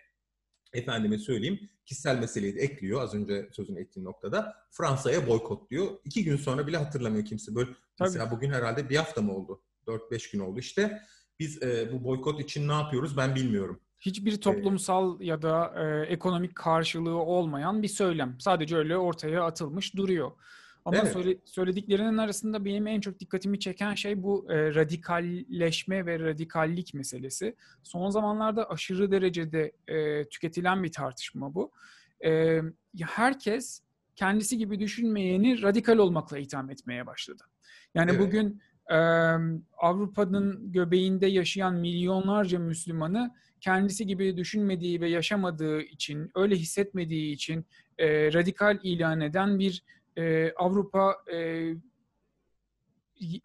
[0.75, 4.55] efendime söyleyeyim kişisel meseleyi de ekliyor az önce sözünü ettiğim noktada.
[4.71, 5.87] Fransa'ya boykot diyor.
[6.05, 7.55] İki gün sonra bile hatırlamıyor kimse.
[7.55, 7.79] Böyle Tabii.
[7.99, 9.61] mesela bugün herhalde bir hafta mı oldu?
[9.87, 11.01] Dört beş gün oldu işte.
[11.39, 13.79] Biz e, bu boykot için ne yapıyoruz ben bilmiyorum.
[13.99, 18.35] Hiçbir e, toplumsal ee, ya da e, ekonomik karşılığı olmayan bir söylem.
[18.39, 20.31] Sadece öyle ortaya atılmış duruyor.
[20.85, 21.13] Ama evet.
[21.13, 27.55] söyle, söylediklerinin arasında benim en çok dikkatimi çeken şey bu e, radikalleşme ve radikallik meselesi.
[27.83, 31.71] Son zamanlarda aşırı derecede e, tüketilen bir tartışma bu.
[32.25, 32.61] E,
[33.01, 33.81] herkes
[34.15, 37.43] kendisi gibi düşünmeyeni radikal olmakla itham etmeye başladı.
[37.95, 38.21] Yani evet.
[38.21, 38.97] bugün e,
[39.77, 47.65] Avrupa'nın göbeğinde yaşayan milyonlarca Müslümanı kendisi gibi düşünmediği ve yaşamadığı için, öyle hissetmediği için
[47.97, 49.83] e, radikal ilan eden bir
[50.17, 51.71] e, Avrupa e,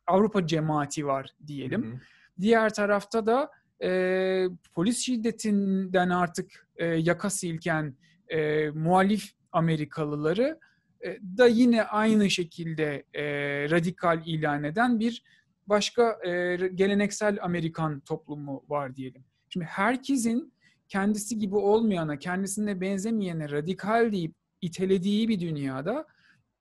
[0.07, 1.83] Avrupa cemaati var diyelim.
[1.83, 2.01] Hı hı.
[2.41, 3.51] Diğer tarafta da
[3.83, 7.97] e, polis şiddetinden artık e, yaka silken
[8.29, 10.59] e, muhalif Amerikalıları
[11.05, 13.25] e, da yine aynı şekilde e,
[13.71, 15.23] radikal ilan eden bir
[15.67, 19.25] başka e, geleneksel Amerikan toplumu var diyelim.
[19.49, 20.53] Şimdi herkesin
[20.89, 26.07] kendisi gibi olmayana, kendisine benzemeyene radikal deyip itelediği bir dünyada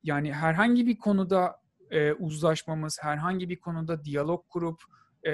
[0.04, 1.56] yani herhangi bir konuda
[1.92, 4.82] e, uzlaşmamız, herhangi bir konuda diyalog kurup
[5.28, 5.32] e,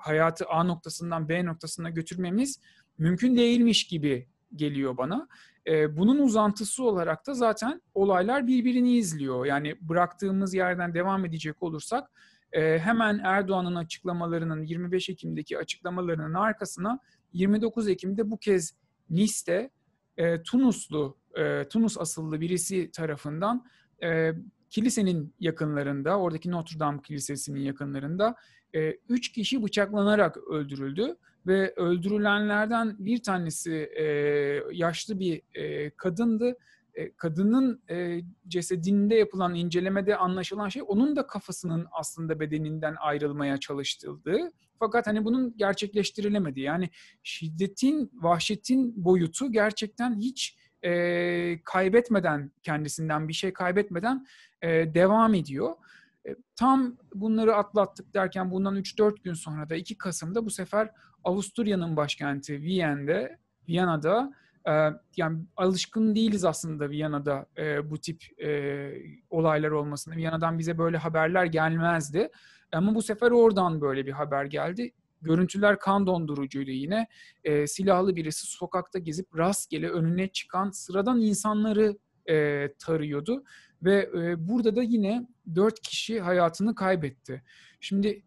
[0.00, 2.60] hayatı A noktasından B noktasına götürmemiz
[2.98, 5.28] mümkün değilmiş gibi geliyor bana.
[5.66, 9.46] E, bunun uzantısı olarak da zaten olaylar birbirini izliyor.
[9.46, 12.10] Yani bıraktığımız yerden devam edecek olursak
[12.52, 16.98] e, hemen Erdoğan'ın açıklamalarının 25 Ekim'deki açıklamalarının arkasına
[17.32, 18.74] 29 Ekim'de bu kez
[19.10, 19.70] Nice'te
[20.16, 23.66] e, Tunuslu, e, Tunus asıllı birisi tarafından
[24.02, 24.32] e,
[24.70, 28.34] kilisenin yakınlarında, oradaki Notre Dame Kilisesi'nin yakınlarında
[28.74, 31.16] e, üç kişi bıçaklanarak öldürüldü
[31.46, 34.04] ve öldürülenlerden bir tanesi e,
[34.72, 36.56] yaşlı bir e, kadındı.
[36.94, 44.52] E, kadının e, cesedinde yapılan incelemede anlaşılan şey onun da kafasının aslında bedeninden ayrılmaya çalıştıldığı.
[44.78, 46.60] Fakat hani bunun gerçekleştirilemedi.
[46.60, 46.90] Yani
[47.22, 54.26] şiddetin, vahşetin boyutu gerçekten hiç e, kaybetmeden, kendisinden bir şey kaybetmeden
[54.62, 55.74] e, devam ediyor.
[56.28, 60.90] E, tam bunları atlattık derken bundan 3-4 gün sonra da 2 Kasım'da bu sefer
[61.24, 63.30] Avusturya'nın başkenti Viyana'da,
[63.68, 64.32] Viyana'da
[64.68, 64.72] e,
[65.16, 68.90] yani alışkın değiliz aslında Viyana'da e, bu tip e,
[69.30, 70.16] olaylar olmasına.
[70.16, 72.28] Viyana'dan bize böyle haberler gelmezdi.
[72.72, 74.92] Ama bu sefer oradan böyle bir haber geldi.
[75.22, 77.06] Görüntüler kan dondurucuydu yine.
[77.44, 81.98] E, silahlı birisi sokakta gezip rastgele önüne çıkan sıradan insanları
[82.30, 83.44] e, tarıyordu.
[83.82, 87.42] Ve e, burada da yine dört kişi hayatını kaybetti.
[87.80, 88.22] Şimdi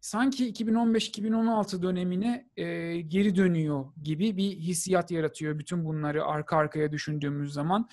[0.00, 7.52] sanki 2015-2016 dönemine e, geri dönüyor gibi bir hissiyat yaratıyor bütün bunları arka arkaya düşündüğümüz
[7.52, 7.88] zaman.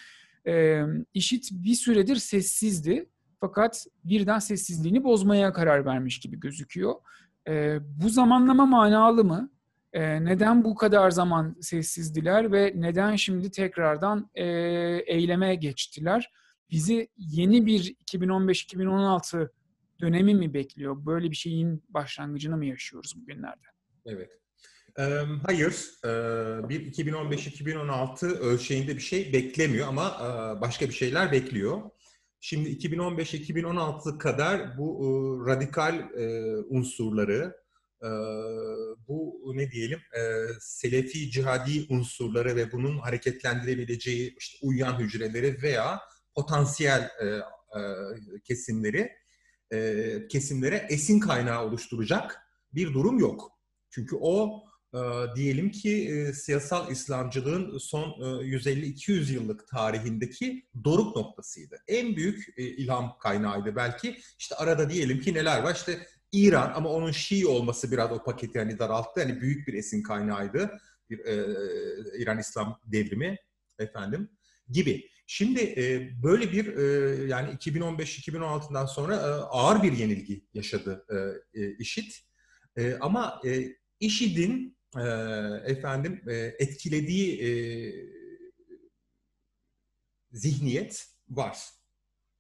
[0.48, 0.84] E,
[1.14, 3.10] IŞİD bir süredir sessizdi
[3.40, 6.96] fakat birden sessizliğini bozmaya karar vermiş gibi gözüküyor.
[7.48, 9.52] E, bu zamanlama manalı mı?
[9.94, 14.46] E, neden bu kadar zaman sessizdiler ve neden şimdi tekrardan e,
[15.06, 16.32] eyleme geçtiler?
[16.72, 19.50] Bizi yeni bir 2015-2016
[20.02, 21.06] dönemi mi bekliyor?
[21.06, 23.66] Böyle bir şeyin başlangıcını mı yaşıyoruz bugünlerde?
[24.06, 24.32] Evet.
[25.46, 25.74] Hayır,
[26.70, 30.12] bir 2015-2016 ölçeğinde bir şey beklemiyor ama
[30.62, 31.82] başka bir şeyler bekliyor.
[32.44, 36.10] Şimdi 2015-2016 kadar bu radikal
[36.70, 37.56] unsurları,
[39.08, 40.00] bu ne diyelim
[40.60, 46.00] selefi cihadi unsurları ve bunun hareketlendirebileceği işte uyuyan hücreleri veya
[46.36, 47.10] potansiyel
[48.44, 49.12] kesimleri
[50.30, 52.38] kesimlere esin kaynağı oluşturacak
[52.74, 53.52] bir durum yok.
[53.90, 54.64] Çünkü o
[55.36, 61.78] diyelim ki siyasal İslamcılığın son 150-200 yıllık tarihindeki doruk noktasıydı.
[61.88, 64.18] En büyük ilham kaynağıydı belki.
[64.40, 65.76] İşte arada diyelim ki neler var?
[65.76, 69.20] İşte İran ama onun Şii olması biraz o paketi hani daralttı.
[69.20, 70.80] Yani büyük bir esin kaynağıydı.
[71.10, 71.46] Bir e,
[72.18, 73.38] İran İslam devrimi
[73.80, 74.30] efendim
[74.70, 75.12] gibi.
[75.28, 76.84] Şimdi e, böyle bir e,
[77.26, 82.12] yani 2015-2016'dan sonra e, ağır bir yenilgi yaşadı e, e, IŞİD.
[82.78, 85.02] E, ama e, IŞİD'in e,
[85.72, 87.52] efendim e, etkilediği e,
[90.32, 91.58] zihniyet var.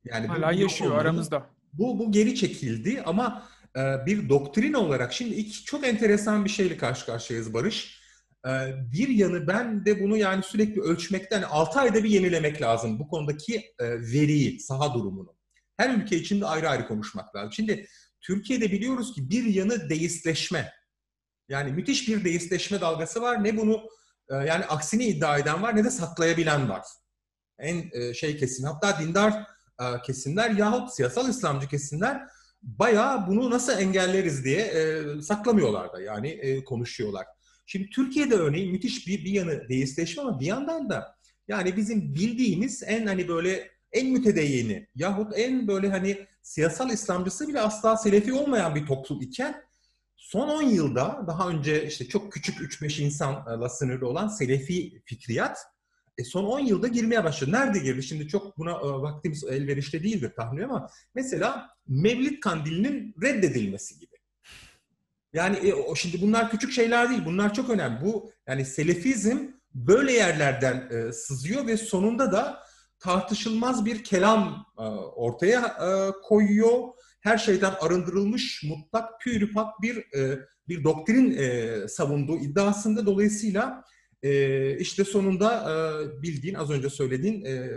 [0.03, 1.49] Yani Hala yaşıyor aramızda.
[1.73, 6.77] Bu bu geri çekildi ama e, bir doktrin olarak şimdi iki çok enteresan bir şeyle
[6.77, 8.01] karşı karşıyayız Barış.
[8.47, 8.49] E,
[8.91, 13.55] bir yanı ben de bunu yani sürekli ölçmekten 6 ayda bir yenilemek lazım bu konudaki
[13.79, 15.35] e, veriyi, saha durumunu.
[15.77, 17.51] Her ülke için de ayrı ayrı konuşmak lazım.
[17.53, 17.87] Şimdi
[18.21, 20.73] Türkiye'de biliyoruz ki bir yanı deistleşme.
[21.51, 23.43] Yani müthiş bir deistleşme dalgası var.
[23.43, 23.81] Ne bunu
[24.29, 26.85] e, yani aksini iddia eden var ne de saklayabilen var.
[27.59, 29.33] En e, şey kesin hatta dindar
[29.81, 32.21] e, kesimler yahut siyasal İslamcı kesimler
[32.61, 34.73] bayağı bunu nasıl engelleriz diye
[35.21, 37.25] saklamıyorlar da yani konuşuyorlar.
[37.65, 41.15] Şimdi Türkiye'de örneğin müthiş bir, bir yanı deistleşme ama bir yandan da
[41.47, 47.61] yani bizim bildiğimiz en hani böyle en mütedeyyeni yahut en böyle hani siyasal İslamcısı bile
[47.61, 49.63] asla selefi olmayan bir toplum iken
[50.31, 55.57] son 10 yılda daha önce işte çok küçük 3-5 insanla sınırlı olan selefi fikriyat
[56.17, 57.51] e son 10 yılda girmeye başladı.
[57.51, 58.03] Nerede girdi?
[58.03, 64.15] Şimdi çok buna e, vaktimiz elverişli değildir tahmin ama mesela Mevlid Kandili'nin reddedilmesi gibi.
[65.33, 67.25] Yani e, o şimdi bunlar küçük şeyler değil.
[67.25, 68.05] Bunlar çok önemli.
[68.05, 69.37] Bu yani selefizm
[69.73, 72.63] böyle yerlerden e, sızıyor ve sonunda da
[72.99, 76.79] tartışılmaz bir kelam e, ortaya e, koyuyor.
[77.21, 83.83] Her şeyden arındırılmış mutlak pürüpak bir e, bir doktrin e, savunduğu iddiasında dolayısıyla
[84.23, 85.75] e, işte sonunda e,
[86.21, 87.69] bildiğin az önce söylediğin e,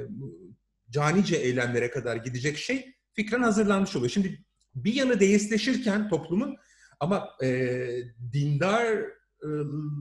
[0.90, 4.10] canice eylemlere kadar gidecek şey fikren hazırlanmış oluyor.
[4.10, 6.56] Şimdi bir yanı deistleşirken toplumun
[7.00, 7.78] ama e,
[8.32, 8.86] dindar
[9.42, 9.48] e,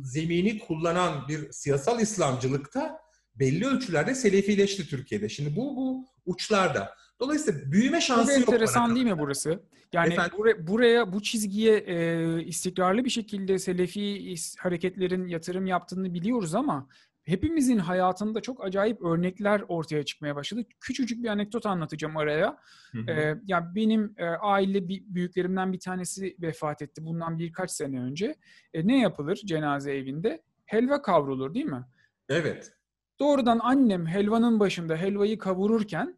[0.04, 2.98] zemini kullanan bir siyasal İslamcılıkta
[3.36, 5.30] belli ölçülerde selefileşti Türkiye'de.
[5.30, 6.96] Şimdi bu bu uçlarda.
[7.24, 8.50] Dolayısıyla büyüme şansı yok.
[8.50, 9.64] enteresan değil mi burası?
[9.94, 16.88] Yani buraya, buraya bu çizgiye e, istikrarlı bir şekilde Selefi hareketlerin yatırım yaptığını biliyoruz ama
[17.24, 20.64] hepimizin hayatında çok acayip örnekler ortaya çıkmaya başladı.
[20.80, 22.58] Küçücük bir anekdot anlatacağım araya.
[22.92, 23.12] Hı hı.
[23.12, 28.36] Ee, ya benim e, aile büyüklerimden bir tanesi vefat etti bundan birkaç sene önce.
[28.74, 30.44] E, ne yapılır cenaze evinde?
[30.66, 31.86] Helva kavrulur değil mi?
[32.30, 32.74] Evet.
[33.20, 36.18] Doğrudan annem helvanın başında helvayı kavururken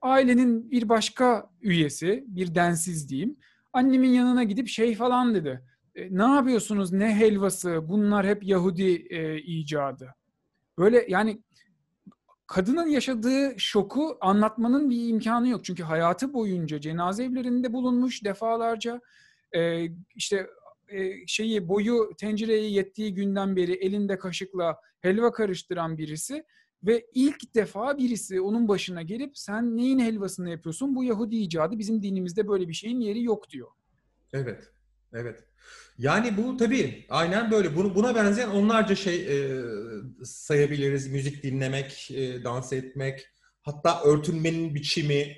[0.00, 3.36] ailenin bir başka üyesi, bir densiz diyeyim,
[3.72, 5.62] annemin yanına gidip şey falan dedi.
[5.94, 10.14] e, ne yapıyorsunuz ne helvası bunlar hep Yahudi e, icadı.
[10.78, 11.42] Böyle yani
[12.46, 15.64] kadının yaşadığı şoku anlatmanın bir imkanı yok.
[15.64, 19.00] Çünkü hayatı boyunca cenaze evlerinde bulunmuş defalarca
[19.52, 20.46] e, işte
[20.88, 26.44] e, şeyi boyu tencereye yettiği günden beri elinde kaşıkla helva karıştıran birisi
[26.82, 30.96] ve ilk defa birisi onun başına gelip sen neyin helvasını yapıyorsun?
[30.96, 33.68] Bu Yahudi icadı bizim dinimizde böyle bir şeyin yeri yok diyor.
[34.32, 34.72] Evet.
[35.12, 35.44] Evet.
[35.98, 37.76] Yani bu tabii aynen böyle.
[37.76, 39.62] Buna benzeyen onlarca şey e,
[40.24, 41.08] sayabiliriz.
[41.08, 43.28] Müzik dinlemek, e, dans etmek,
[43.62, 45.36] hatta örtünmenin biçimi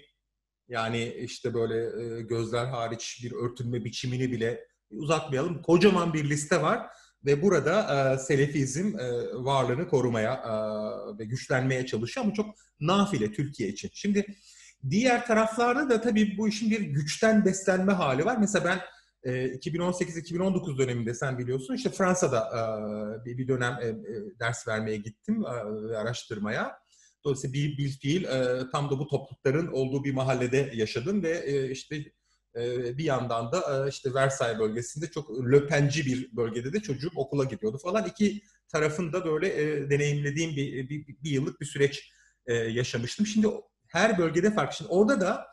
[0.69, 5.63] yani işte böyle e, gözler hariç bir örtünme biçimini bile uzatmayalım.
[5.63, 6.87] Kocaman bir liste var
[7.25, 13.69] ve burada e, Selefizm e, varlığını korumaya e, ve güçlenmeye çalışıyor ama çok nafile Türkiye
[13.69, 13.91] için.
[13.95, 14.27] Şimdi
[14.91, 18.37] diğer taraflarda da tabii bu işin bir güçten beslenme hali var.
[18.41, 18.81] Mesela ben
[19.25, 22.51] 2018-2019 döneminde sen biliyorsun işte Fransa'da
[23.25, 23.79] bir dönem
[24.41, 25.45] ders vermeye gittim
[25.97, 26.73] araştırmaya.
[27.25, 28.25] Dolayısıyla bir, bir fiil
[28.73, 32.05] tam da bu toplulukların olduğu bir mahallede yaşadım ve işte
[32.99, 38.07] bir yandan da işte Versailles bölgesinde çok löpenci bir bölgede de çocuğum okula gidiyordu falan.
[38.07, 39.51] İki tarafın da böyle
[39.91, 42.13] deneyimlediğim bir, bir, bir yıllık bir süreç
[42.49, 43.27] yaşamıştım.
[43.27, 43.49] Şimdi
[43.89, 44.77] her bölgede farklı.
[44.77, 45.47] Şimdi orada da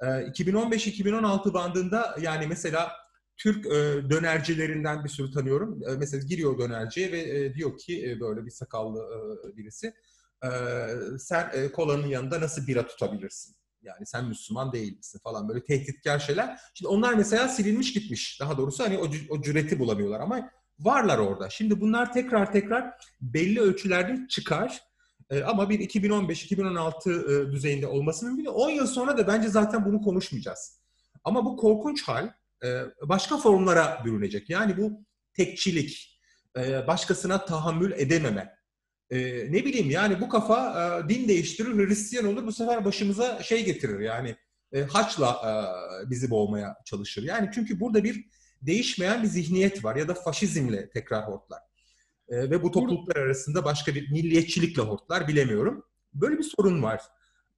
[0.00, 2.92] 2015-2016 bandında yani mesela
[3.36, 3.70] Türk e,
[4.10, 5.80] dönercilerinden bir sürü tanıyorum.
[5.88, 9.94] E, mesela giriyor dönerciye ve e, diyor ki e, böyle bir sakallı e, birisi
[10.44, 10.48] e,
[11.18, 13.56] sen e, kolanın yanında nasıl bira tutabilirsin?
[13.84, 16.60] Yani sen Müslüman değil misin falan böyle tehditkar şeyler.
[16.74, 18.40] Şimdi onlar mesela silinmiş gitmiş.
[18.40, 21.50] Daha doğrusu hani o, o cüreti bulamıyorlar ama varlar orada.
[21.50, 24.80] Şimdi bunlar tekrar tekrar belli ölçülerde çıkar.
[25.30, 28.44] E, ama bir 2015-2016 e, düzeyinde olması mümkün.
[28.44, 30.80] 10 yıl sonra da bence zaten bunu konuşmayacağız.
[31.24, 32.28] Ama bu korkunç hal
[32.64, 34.50] e, başka formlara bürünecek.
[34.50, 36.20] Yani bu tekçilik,
[36.56, 38.54] e, başkasına tahammül edememe.
[39.14, 44.00] E, ne bileyim yani bu kafa din değiştirir, Hristiyan olur bu sefer başımıza şey getirir
[44.00, 44.36] yani
[44.88, 45.40] haçla
[46.10, 47.22] bizi boğmaya çalışır.
[47.22, 48.24] Yani çünkü burada bir
[48.62, 51.60] değişmeyen bir zihniyet var ya da faşizmle tekrar hortlar.
[52.30, 55.84] Ve bu topluluklar arasında başka bir milliyetçilikle hortlar bilemiyorum.
[56.14, 57.00] Böyle bir sorun var.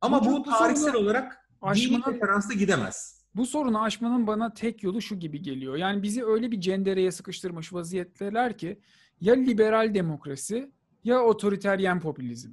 [0.00, 5.18] Ama bu, bu tarihsel olarak dini referansla gidemez bu sorunu aşmanın bana tek yolu şu
[5.18, 5.76] gibi geliyor.
[5.76, 8.80] Yani bizi öyle bir cendereye sıkıştırmış vaziyetteler ki
[9.20, 10.72] ya liberal demokrasi
[11.06, 12.52] ya otoriteryen popülizm.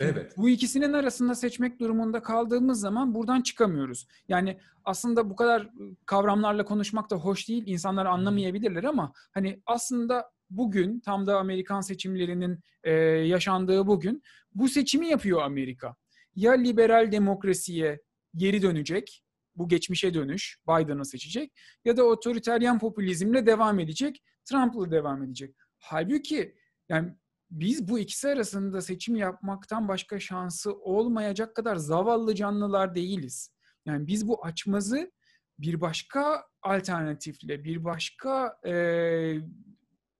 [0.00, 0.34] Şimdi evet.
[0.36, 4.06] Bu ikisinin arasında seçmek durumunda kaldığımız zaman buradan çıkamıyoruz.
[4.28, 5.70] Yani aslında bu kadar
[6.06, 7.62] kavramlarla konuşmak da hoş değil.
[7.66, 14.22] İnsanlar anlamayabilirler ama hani aslında bugün tam da Amerikan seçimlerinin e, yaşandığı bugün
[14.54, 15.96] bu seçimi yapıyor Amerika.
[16.34, 18.00] Ya liberal demokrasiye
[18.36, 19.22] geri dönecek
[19.56, 21.52] bu geçmişe dönüş Biden'ı seçecek
[21.84, 25.54] ya da otoriteryen popülizmle devam edecek, Trump'la devam edecek.
[25.78, 26.54] Halbuki
[26.88, 27.14] yani
[27.50, 33.50] biz bu ikisi arasında seçim yapmaktan başka şansı olmayacak kadar zavallı canlılar değiliz.
[33.86, 35.12] Yani biz bu açmazı
[35.58, 38.74] bir başka alternatifle, bir başka e,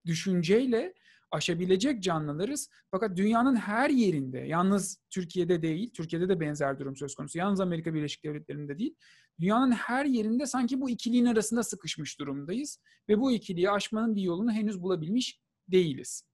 [0.06, 0.94] düşünceyle
[1.30, 2.70] aşabilecek canlılarız.
[2.90, 7.38] Fakat dünyanın her yerinde, yalnız Türkiye'de değil, Türkiye'de de benzer durum söz konusu.
[7.38, 8.94] Yalnız Amerika Birleşik Devletleri'nde değil,
[9.40, 12.78] dünyanın her yerinde sanki bu ikiliğin arasında sıkışmış durumdayız.
[13.08, 16.27] Ve bu ikiliği aşmanın bir yolunu henüz bulabilmiş değiliz.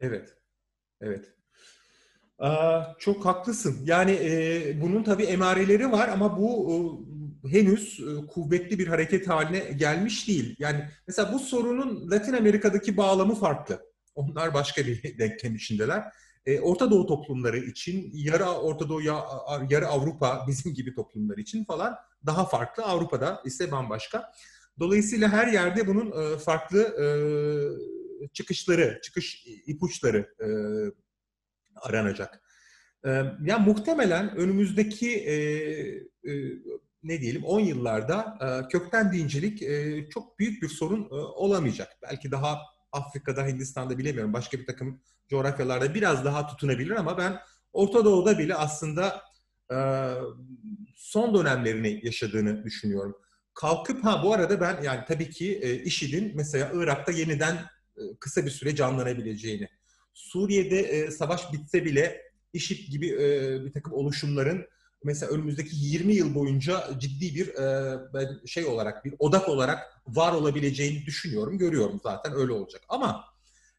[0.00, 0.36] Evet,
[1.00, 1.34] evet.
[2.38, 3.78] Aa, çok haklısın.
[3.84, 6.70] Yani e, bunun tabii emareleri var ama bu
[7.44, 10.56] e, henüz e, kuvvetli bir hareket haline gelmiş değil.
[10.58, 13.80] Yani mesela bu sorunun Latin Amerika'daki bağlamı farklı.
[14.14, 16.04] Onlar başka bir denklem içindeler.
[16.46, 19.02] E, Orta Doğu toplumları için, yarı Orta Doğu,
[19.70, 22.84] yarı Avrupa bizim gibi toplumlar için falan daha farklı.
[22.84, 24.32] Avrupa'da ise bambaşka.
[24.78, 27.06] Dolayısıyla her yerde bunun e, farklı e,
[28.32, 30.48] çıkışları, çıkış ipuçları e,
[31.76, 32.42] aranacak.
[33.04, 33.10] E,
[33.44, 35.34] yani muhtemelen önümüzdeki e,
[36.30, 36.32] e,
[37.02, 41.88] ne diyelim 10 yıllarda e, kökten dincilik e, çok büyük bir sorun e, olamayacak.
[42.02, 42.58] Belki daha
[42.92, 47.40] Afrika'da, Hindistan'da bilemiyorum başka bir takım coğrafyalarda biraz daha tutunabilir ama ben
[47.72, 49.22] Orta Doğu'da bile aslında
[49.72, 49.76] e,
[50.96, 53.16] son dönemlerini yaşadığını düşünüyorum.
[53.54, 57.58] Kalkıp ha bu arada ben yani tabii ki e, IŞİD'in mesela Irak'ta yeniden
[58.20, 59.68] kısa bir süre canlanabileceğini,
[60.14, 62.22] Suriye'de e, savaş bitse bile
[62.52, 64.66] IŞİD gibi e, bir takım oluşumların
[65.04, 71.06] mesela önümüzdeki 20 yıl boyunca ciddi bir e, şey olarak, bir odak olarak var olabileceğini
[71.06, 72.82] düşünüyorum, görüyorum zaten öyle olacak.
[72.88, 73.24] Ama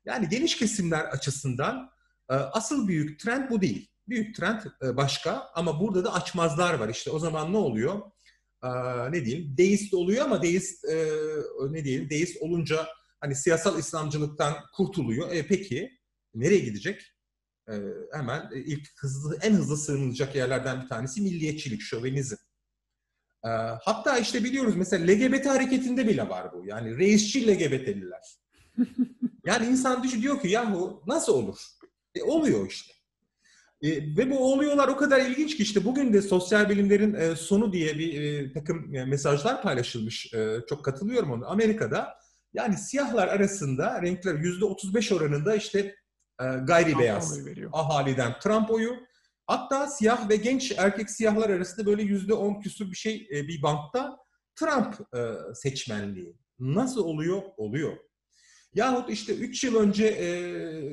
[0.06, 1.90] yani geniş kesimler açısından
[2.30, 3.90] e, asıl büyük trend bu değil.
[4.08, 6.90] Büyük trend e, başka ama burada da açmazlar var.
[6.90, 8.02] İşte o zaman ne oluyor?
[9.10, 11.08] ne diyeyim deist oluyor ama deist e,
[11.70, 12.88] ne diyelim deist olunca
[13.26, 15.32] hani siyasal İslamcılıktan kurtuluyor.
[15.32, 16.00] E, peki
[16.34, 17.02] nereye gidecek?
[17.70, 17.74] E,
[18.14, 22.36] hemen ilk hızlı en hızlı sığınılacak yerlerden bir tanesi milliyetçilik, şövenizm.
[23.46, 23.50] E,
[23.82, 26.66] hatta işte biliyoruz mesela LGBT hareketinde bile var bu.
[26.66, 28.38] Yani reisçi LGBT'liler.
[29.46, 31.60] yani insan düşün diyor ki yahu nasıl olur?
[32.16, 32.94] E, oluyor işte.
[33.82, 37.74] E, ve bu oluyorlar o kadar ilginç ki işte bugün de sosyal bilimlerin e, sonu
[37.74, 40.34] diye bir e, takım e, mesajlar paylaşılmış.
[40.34, 41.52] E, çok katılıyorum onu.
[41.52, 42.25] Amerika'da
[42.56, 45.80] yani siyahlar arasında renkler yüzde 35 oranında işte
[46.42, 47.40] e, gayri Trump beyaz
[47.74, 48.96] ahaliden Trump oyu.
[49.48, 53.62] Hatta siyah ve genç erkek siyahlar arasında böyle yüzde 10 küsur bir şey e, bir
[53.62, 54.18] bankta
[54.56, 55.20] Trump e,
[55.54, 56.36] seçmenliği.
[56.60, 57.42] Nasıl oluyor?
[57.58, 57.98] Oluyor.
[58.74, 60.28] Yahut işte 3 yıl önce e,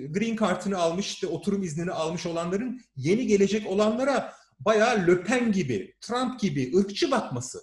[0.06, 6.40] green kartını almış, işte oturum iznini almış olanların yeni gelecek olanlara bayağı Löpen gibi, Trump
[6.40, 7.58] gibi ırkçı bakması.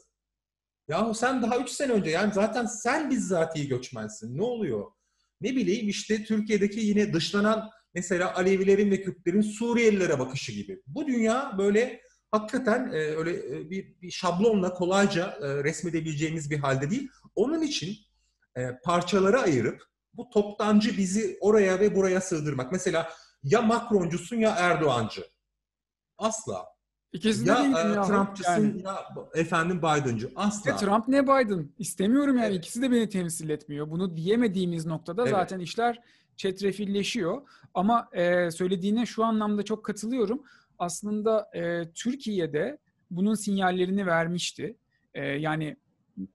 [0.89, 4.37] Yahu sen daha 3 sene önce yani zaten sen bizzatihi göçmensin.
[4.37, 4.91] Ne oluyor?
[5.41, 10.81] Ne bileyim işte Türkiye'deki yine dışlanan mesela Alevilerin ve Kürtlerin Suriyelilere bakışı gibi.
[10.87, 16.89] Bu dünya böyle hakikaten e, öyle e, bir, bir şablonla kolayca e, resmedebileceğimiz bir halde
[16.89, 17.09] değil.
[17.35, 17.95] Onun için
[18.57, 19.83] e, parçalara ayırıp
[20.13, 22.71] bu toptancı bizi oraya ve buraya sığdırmak.
[22.71, 23.09] Mesela
[23.43, 25.25] ya Macroncusun ya Erdoğancı.
[26.17, 26.65] Asla.
[27.13, 28.81] İkisi de değil ya, Trumpçısın yani.
[28.81, 30.31] ya efendim Biden'cı.
[30.35, 30.71] Asla.
[30.71, 31.69] Ne Trump ne Biden.
[31.79, 32.47] İstemiyorum yani.
[32.47, 32.57] Evet.
[32.57, 33.91] İkisi de beni temsil etmiyor.
[33.91, 35.31] Bunu diyemediğimiz noktada evet.
[35.31, 36.01] zaten işler
[36.37, 37.41] çetrefilleşiyor.
[37.73, 40.43] Ama e, söylediğine şu anlamda çok katılıyorum.
[40.79, 42.77] Aslında e, Türkiye'de
[43.11, 44.77] bunun sinyallerini vermişti.
[45.13, 45.77] E, yani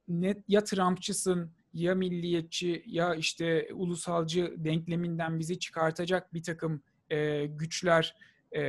[0.09, 8.17] net ya Trumpçısın ya milliyetçi ya işte ulusalcı denkleminden bizi çıkartacak bir takım e, güçler
[8.57, 8.63] e,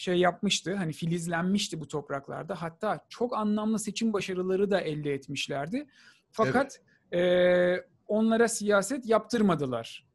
[0.00, 0.74] şey yapmıştı.
[0.74, 2.62] Hani filizlenmişti bu topraklarda.
[2.62, 5.86] Hatta çok anlamlı seçim başarıları da elde etmişlerdi.
[6.30, 6.80] Fakat
[7.12, 7.82] evet.
[7.82, 10.06] e, onlara siyaset yaptırmadılar.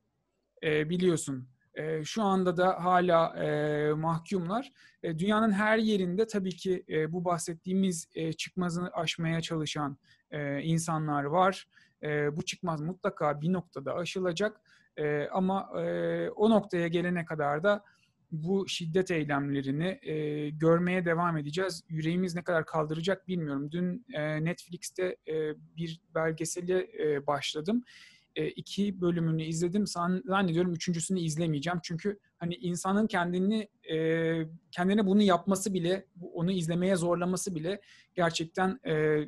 [0.63, 1.47] E, biliyorsun.
[1.75, 4.71] E, şu anda da hala e, mahkumlar.
[5.03, 9.97] E, dünyanın her yerinde tabii ki e, bu bahsettiğimiz e, çıkmazını aşmaya çalışan
[10.31, 11.67] e, insanlar var.
[12.03, 14.61] E, bu çıkmaz mutlaka bir noktada aşılacak.
[14.97, 17.83] E, ama e, o noktaya gelene kadar da
[18.31, 21.83] bu şiddet eylemlerini e, görmeye devam edeceğiz.
[21.89, 23.71] Yüreğimiz ne kadar kaldıracak bilmiyorum.
[23.71, 27.83] Dün e, Netflix'te e, bir belgeseli e, başladım.
[28.35, 29.87] E, iki bölümünü izledim.
[29.87, 31.79] Zannediyorum üçüncüsünü izlemeyeceğim.
[31.83, 33.97] Çünkü hani insanın kendini e,
[34.71, 37.81] kendine bunu yapması bile, onu izlemeye zorlaması bile
[38.15, 39.25] gerçekten e,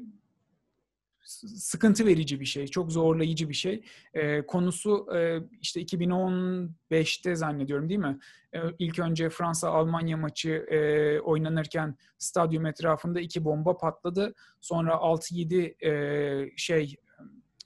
[1.55, 3.83] sıkıntı verici bir şey, çok zorlayıcı bir şey.
[4.13, 8.19] E, konusu e, işte 2015'te zannediyorum değil mi?
[8.53, 14.33] E, ilk önce Fransa-Almanya maçı e, oynanırken stadyum etrafında iki bomba patladı.
[14.61, 16.95] Sonra 6-7 e, şey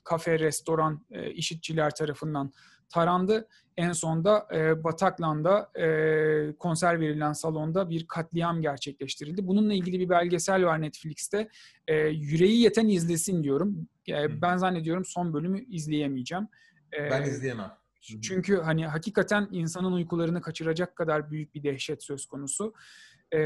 [0.04, 2.52] kafe, restoran e, işitçiler tarafından
[2.92, 3.48] tarandı.
[3.78, 9.48] En sonda e, Bataklan'da e, konser verilen salonda bir katliam gerçekleştirildi.
[9.48, 11.50] Bununla ilgili bir belgesel var Netflix'te.
[11.88, 13.88] E, yüreği yeten izlesin diyorum.
[14.10, 16.48] E, ben zannediyorum son bölümü izleyemeyeceğim.
[17.00, 17.72] E, ben izleyemem.
[18.22, 22.74] Çünkü hani hakikaten insanın uykularını kaçıracak kadar büyük bir dehşet söz konusu.
[23.34, 23.38] E,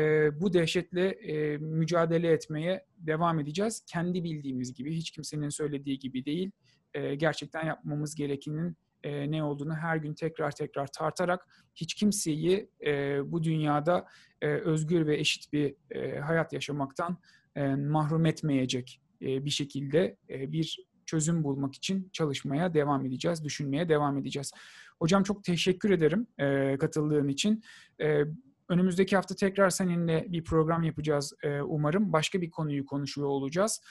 [0.42, 3.84] bu dehşetle e, mücadele etmeye devam edeceğiz.
[3.88, 6.52] Kendi bildiğimiz gibi, hiç kimsenin söylediği gibi değil.
[6.94, 13.20] E, gerçekten yapmamız gerekenin e, ne olduğunu her gün tekrar tekrar tartarak hiç kimseyi e,
[13.32, 14.08] bu dünyada
[14.42, 17.18] e, özgür ve eşit bir e, hayat yaşamaktan
[17.56, 23.90] e, mahrum etmeyecek e, bir şekilde e, bir çözüm bulmak için çalışmaya devam edeceğiz, düşünmeye
[23.90, 24.52] devam edeceğiz.
[25.00, 27.64] Hocam çok teşekkür ederim e, katıldığın için.
[28.02, 28.24] E,
[28.70, 32.14] önümüzdeki hafta tekrar seninle bir program yapacağız e, umarım.
[32.14, 33.82] Başka bir konuyu konuşuyor olacağız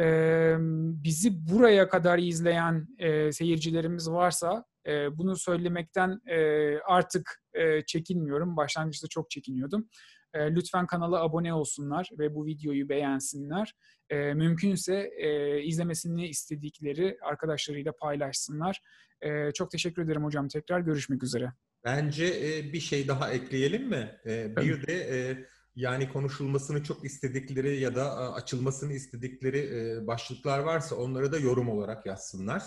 [0.00, 0.56] e,
[1.04, 8.56] bizi buraya kadar izleyen e, seyircilerimiz varsa e, bunu söylemekten e, artık e, çekinmiyorum.
[8.56, 9.88] Başlangıçta çok çekiniyordum.
[10.34, 13.74] E, lütfen kanala abone olsunlar ve bu videoyu beğensinler.
[14.10, 18.80] E, mümkünse e, izlemesini istedikleri arkadaşlarıyla paylaşsınlar.
[19.20, 20.48] E, çok teşekkür ederim hocam.
[20.48, 21.52] Tekrar görüşmek üzere.
[21.84, 24.20] Bence e, bir şey daha ekleyelim mi?
[24.26, 31.32] E, bir de e, yani konuşulmasını çok istedikleri ya da açılmasını istedikleri başlıklar varsa onları
[31.32, 32.62] da yorum olarak yazsınlar.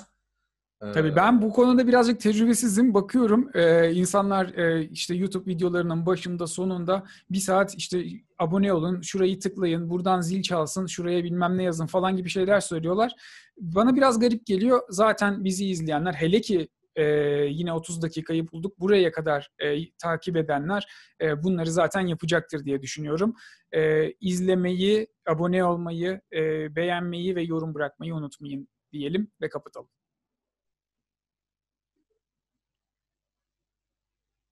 [0.80, 2.94] Tabii ben bu konuda birazcık tecrübesizim.
[2.94, 8.06] Bakıyorum e, insanlar e, işte YouTube videolarının başında sonunda bir saat işte
[8.40, 13.12] abone olun, şurayı tıklayın, buradan zil çalsın, şuraya bilmem ne yazın falan gibi şeyler söylüyorlar.
[13.58, 14.82] Bana biraz garip geliyor.
[14.90, 17.04] Zaten bizi izleyenler hele ki e,
[17.50, 18.80] yine 30 dakikayı bulduk.
[18.80, 20.88] Buraya kadar e, takip edenler
[21.22, 23.36] e, bunları zaten yapacaktır diye düşünüyorum.
[23.72, 29.90] E, izlemeyi, abone olmayı, e, beğenmeyi ve yorum bırakmayı unutmayın diyelim ve kapatalım.